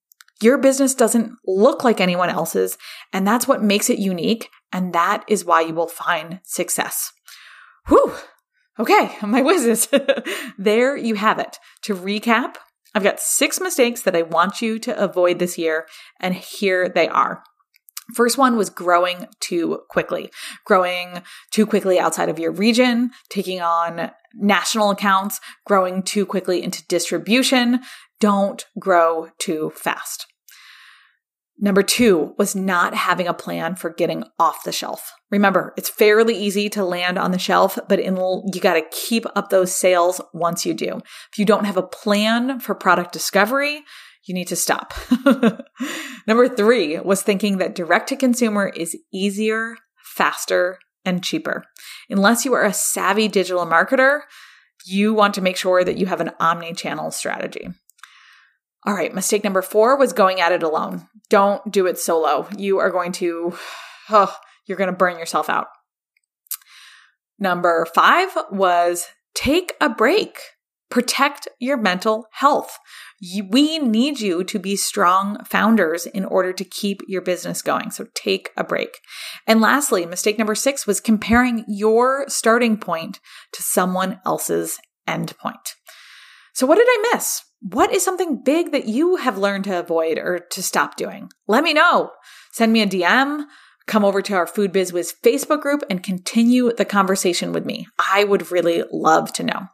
Your 0.43 0.59
business 0.59 0.95
doesn't 0.95 1.33
look 1.47 1.83
like 1.83 2.01
anyone 2.01 2.29
else's, 2.29 2.77
and 3.13 3.27
that's 3.27 3.49
what 3.49 3.63
makes 3.63 3.89
it 3.89 3.99
unique, 3.99 4.51
and 4.73 4.93
that 4.93 5.25
is 5.29 5.45
why 5.45 5.63
you 5.63 5.75
will 5.75 5.89
find 5.89 6.41
success. 6.45 7.11
Whew. 7.89 8.13
Okay, 8.79 9.17
my 9.23 9.41
whizzes. 9.43 9.89
there 10.59 10.97
you 10.97 11.15
have 11.15 11.39
it. 11.39 11.59
To 11.83 11.95
recap, 11.95 12.57
I've 12.95 13.05
got 13.05 13.21
six 13.21 13.61
mistakes 13.61 14.03
that 14.03 14.17
I 14.17 14.23
want 14.23 14.61
you 14.61 14.79
to 14.81 15.03
avoid 15.03 15.39
this 15.39 15.57
year, 15.57 15.87
and 16.21 16.35
here 16.35 16.89
they 16.89 17.09
are. 17.09 17.43
First 18.15 18.39
one 18.39 18.57
was 18.57 18.71
growing 18.71 19.27
too 19.39 19.83
quickly, 19.89 20.31
growing 20.65 21.23
too 21.53 21.67
quickly 21.67 21.99
outside 22.01 22.29
of 22.29 22.39
your 22.39 22.51
region, 22.51 23.11
taking 23.29 23.61
on 23.61 24.11
national 24.35 24.91
accounts, 24.91 25.41
growing 25.65 26.03
too 26.03 26.27
quickly 26.27 26.63
into 26.63 26.87
distribution. 26.89 27.81
Don't 28.19 28.67
grow 28.79 29.29
too 29.39 29.73
fast. 29.77 30.27
Number 31.63 31.83
two 31.83 32.35
was 32.39 32.57
not 32.57 32.95
having 32.95 33.29
a 33.29 33.35
plan 33.35 33.77
for 33.77 33.91
getting 33.91 34.25
off 34.39 34.65
the 34.65 34.73
shelf. 34.73 35.13
Remember, 35.31 35.75
it's 35.77 35.91
fairly 35.91 36.35
easy 36.35 36.71
to 36.71 36.85
land 36.85 37.19
on 37.19 37.33
the 37.33 37.39
shelf, 37.39 37.79
but 37.87 38.01
in, 38.01 38.17
you 38.17 38.61
got 38.61 38.75
to 38.75 38.83
keep 38.91 39.27
up 39.37 39.51
those 39.51 39.75
sales 39.75 40.23
once 40.33 40.65
you 40.65 40.73
do. 40.73 41.03
If 41.31 41.39
you 41.39 41.45
don't 41.45 41.67
have 41.67 41.77
a 41.77 41.83
plan 41.83 42.61
for 42.61 42.75
product 42.75 43.13
discovery, 43.13 43.83
you 44.25 44.33
need 44.33 44.49
to 44.49 44.57
stop. 44.57 44.95
Number 46.27 46.49
three 46.49 46.99
was 46.99 47.23
thinking 47.23 47.59
that 47.59 47.75
direct 47.75 48.09
to 48.09 48.17
consumer 48.17 48.69
is 48.69 48.97
easier, 49.13 49.77
faster, 50.03 50.79
and 51.05 51.23
cheaper. 51.23 51.65
Unless 52.09 52.47
you 52.47 52.55
are 52.55 52.65
a 52.65 52.73
savvy 52.73 53.29
digital 53.29 53.67
marketer, 53.67 54.21
you 54.87 55.13
want 55.13 55.35
to 55.35 55.43
make 55.43 55.59
sure 55.59 55.85
that 55.85 55.99
you 55.99 56.07
have 56.07 56.23
an 56.23 56.31
omni 56.41 56.73
channel 56.73 57.11
strategy. 57.11 57.69
All 58.87 58.95
right, 58.95 59.15
mistake 59.15 59.45
number 59.45 59.61
four 59.61 59.99
was 59.99 60.15
going 60.15 60.41
at 60.41 60.53
it 60.53 60.63
alone. 60.63 61.07
Don't 61.31 61.73
do 61.73 61.87
it 61.87 61.99
solo. 61.99 62.47
You 62.59 62.79
are 62.79 62.91
going 62.91 63.13
to, 63.13 63.57
oh, 64.11 64.37
you're 64.67 64.77
going 64.77 64.91
to 64.91 64.97
burn 64.97 65.19
yourself 65.19 65.49
out. 65.49 65.69
Number 67.39 67.87
five 67.95 68.37
was 68.51 69.07
take 69.35 69.73
a 69.81 69.89
break. 69.89 70.39
Protect 70.91 71.49
your 71.61 71.77
mental 71.77 72.27
health. 72.33 72.77
We 73.49 73.79
need 73.79 74.19
you 74.19 74.43
to 74.45 74.59
be 74.59 74.75
strong 74.77 75.45
founders 75.45 76.05
in 76.05 76.25
order 76.25 76.53
to 76.53 76.65
keep 76.65 77.01
your 77.07 77.23
business 77.23 77.63
going. 77.63 77.93
So 77.93 78.09
take 78.15 78.51
a 78.57 78.65
break. 78.65 78.99
And 79.47 79.61
lastly, 79.61 80.05
mistake 80.05 80.37
number 80.37 80.57
six 80.57 80.87
was 80.87 81.01
comparing 81.01 81.65
your 81.69 82.25
starting 82.29 82.77
point 82.77 83.21
to 83.53 83.63
someone 83.63 84.21
else's 84.27 84.79
end 85.07 85.39
point. 85.39 85.77
So 86.55 86.67
what 86.67 86.77
did 86.77 86.89
I 86.89 87.11
miss? 87.15 87.43
What 87.61 87.93
is 87.93 88.05
something 88.05 88.43
big 88.43 88.73
that 88.73 88.87
you 88.87 89.17
have 89.17 89.37
learned 89.37 89.65
to 89.65 89.79
avoid 89.79 90.19
or 90.19 90.39
to 90.39 90.63
stop 90.63 90.97
doing? 90.97 91.31
Let 91.47 91.63
me 91.63 91.75
know. 91.75 92.11
Send 92.53 92.73
me 92.73 92.81
a 92.81 92.87
DM, 92.87 93.45
come 93.87 94.05
over 94.05 94.23
to 94.23 94.35
our 94.35 94.47
Food 94.47 94.73
Biz 94.73 94.93
Wiz 94.93 95.15
Facebook 95.23 95.61
group 95.61 95.83
and 95.91 96.03
continue 96.03 96.73
the 96.73 96.87
conversation 96.87 97.53
with 97.53 97.67
me. 97.67 97.87
I 97.99 98.25
would 98.25 98.51
really 98.51 98.85
love 98.91 99.33
to 99.35 99.43
know. 99.43 99.67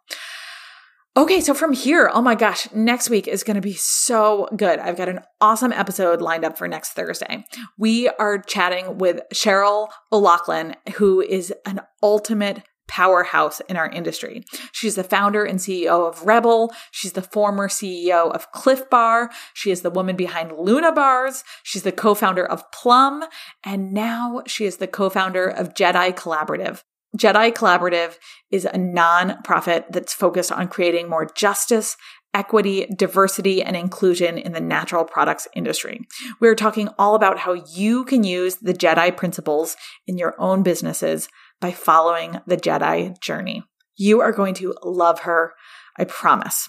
Okay, 1.16 1.40
so 1.40 1.55
from 1.55 1.72
here, 1.72 2.11
oh 2.12 2.20
my 2.20 2.35
gosh, 2.35 2.70
next 2.75 3.09
week 3.09 3.27
is 3.27 3.42
going 3.42 3.55
to 3.55 3.62
be 3.62 3.72
so 3.72 4.49
good. 4.55 4.79
I've 4.81 4.99
got 4.99 5.09
an 5.09 5.20
awesome 5.40 5.72
episode 5.72 6.20
lined 6.20 6.44
up 6.44 6.59
for 6.59 6.68
next 6.68 6.90
Thursday. 6.90 7.46
We 7.79 8.09
are 8.18 8.37
chatting 8.37 8.99
with 8.99 9.20
Cheryl 9.33 9.88
O'Loughlin, 10.12 10.77
who 10.96 11.22
is 11.22 11.55
an 11.64 11.81
ultimate 12.03 12.64
powerhouse 12.88 13.61
in 13.68 13.77
our 13.77 13.88
industry. 13.88 14.44
She's 14.72 14.94
the 14.94 15.05
founder 15.05 15.44
and 15.44 15.59
CEO 15.59 16.09
of 16.09 16.22
REBBL. 16.22 16.70
She's 16.90 17.12
the 17.12 17.22
former 17.22 17.68
CEO 17.68 18.31
of 18.33 18.53
Clif 18.53 18.88
Bar. 18.90 19.31
She 19.55 19.70
is 19.70 19.83
the 19.83 19.90
woman 19.90 20.16
behind 20.16 20.53
Luna 20.57 20.92
Bars. 20.92 21.44
She's 21.62 21.83
the 21.83 21.92
co-founder 21.92 22.44
of 22.44 22.70
Plum. 22.72 23.25
And 23.64 23.92
now 23.92 24.42
she 24.46 24.64
is 24.64 24.77
the 24.77 24.87
co-founder 24.87 25.46
of 25.46 25.75
Jedi 25.75 26.14
Collaborative. 26.14 26.83
Jedi 27.16 27.53
Collaborative 27.53 28.16
is 28.51 28.64
a 28.64 28.77
non-profit 28.77 29.87
that's 29.90 30.12
focused 30.12 30.53
on 30.53 30.68
creating 30.68 31.09
more 31.09 31.27
justice, 31.27 31.96
equity, 32.37 32.87
diversity, 32.94 33.62
and 33.62 33.75
inclusion 33.75 34.37
in 34.37 34.53
the 34.53 34.61
natural 34.61 35.05
products 35.05 35.49
industry. 35.55 36.07
We're 36.38 36.55
talking 36.55 36.90
all 36.99 37.14
about 37.14 37.38
how 37.38 37.55
you 37.55 38.05
can 38.05 38.25
use 38.25 38.57
the 38.57 38.75
Jedi 38.75 39.16
principles 39.16 39.75
in 40.07 40.18
your 40.18 40.35
own 40.38 40.62
businesses 40.62 41.31
by 41.62 41.72
following 41.72 42.38
the 42.46 42.59
Jedi 42.59 43.18
journey. 43.20 43.64
You 43.96 44.20
are 44.20 44.33
going 44.33 44.53
to 44.57 44.75
love 44.85 45.20
her, 45.20 45.55
I 45.99 46.05
promise. 46.05 46.68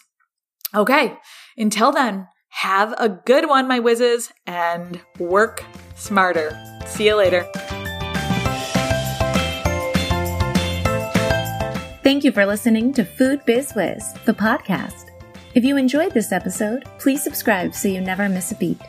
Okay, 0.74 1.18
until 1.58 1.92
then, 1.92 2.30
have 2.52 2.96
a 2.98 3.10
good 3.10 3.50
one, 3.50 3.68
my 3.68 3.80
whizzes, 3.80 4.32
and 4.46 5.02
work 5.20 5.66
smarter. 5.96 6.58
See 6.86 7.08
you 7.08 7.16
later. 7.16 7.46
Thank 12.04 12.24
you 12.24 12.32
for 12.32 12.46
listening 12.46 12.94
to 12.94 13.04
Food 13.04 13.42
Biz 13.46 13.74
Wiz, 13.76 14.14
the 14.24 14.34
podcast. 14.34 15.07
If 15.54 15.64
you 15.64 15.78
enjoyed 15.78 16.14
this 16.14 16.32
episode, 16.32 16.86
please 17.00 17.24
subscribe 17.24 17.74
so 17.74 17.88
you 17.88 18.02
never 18.02 18.30
miss 18.30 18.52
a 18.52 18.56
beat. 18.56 18.80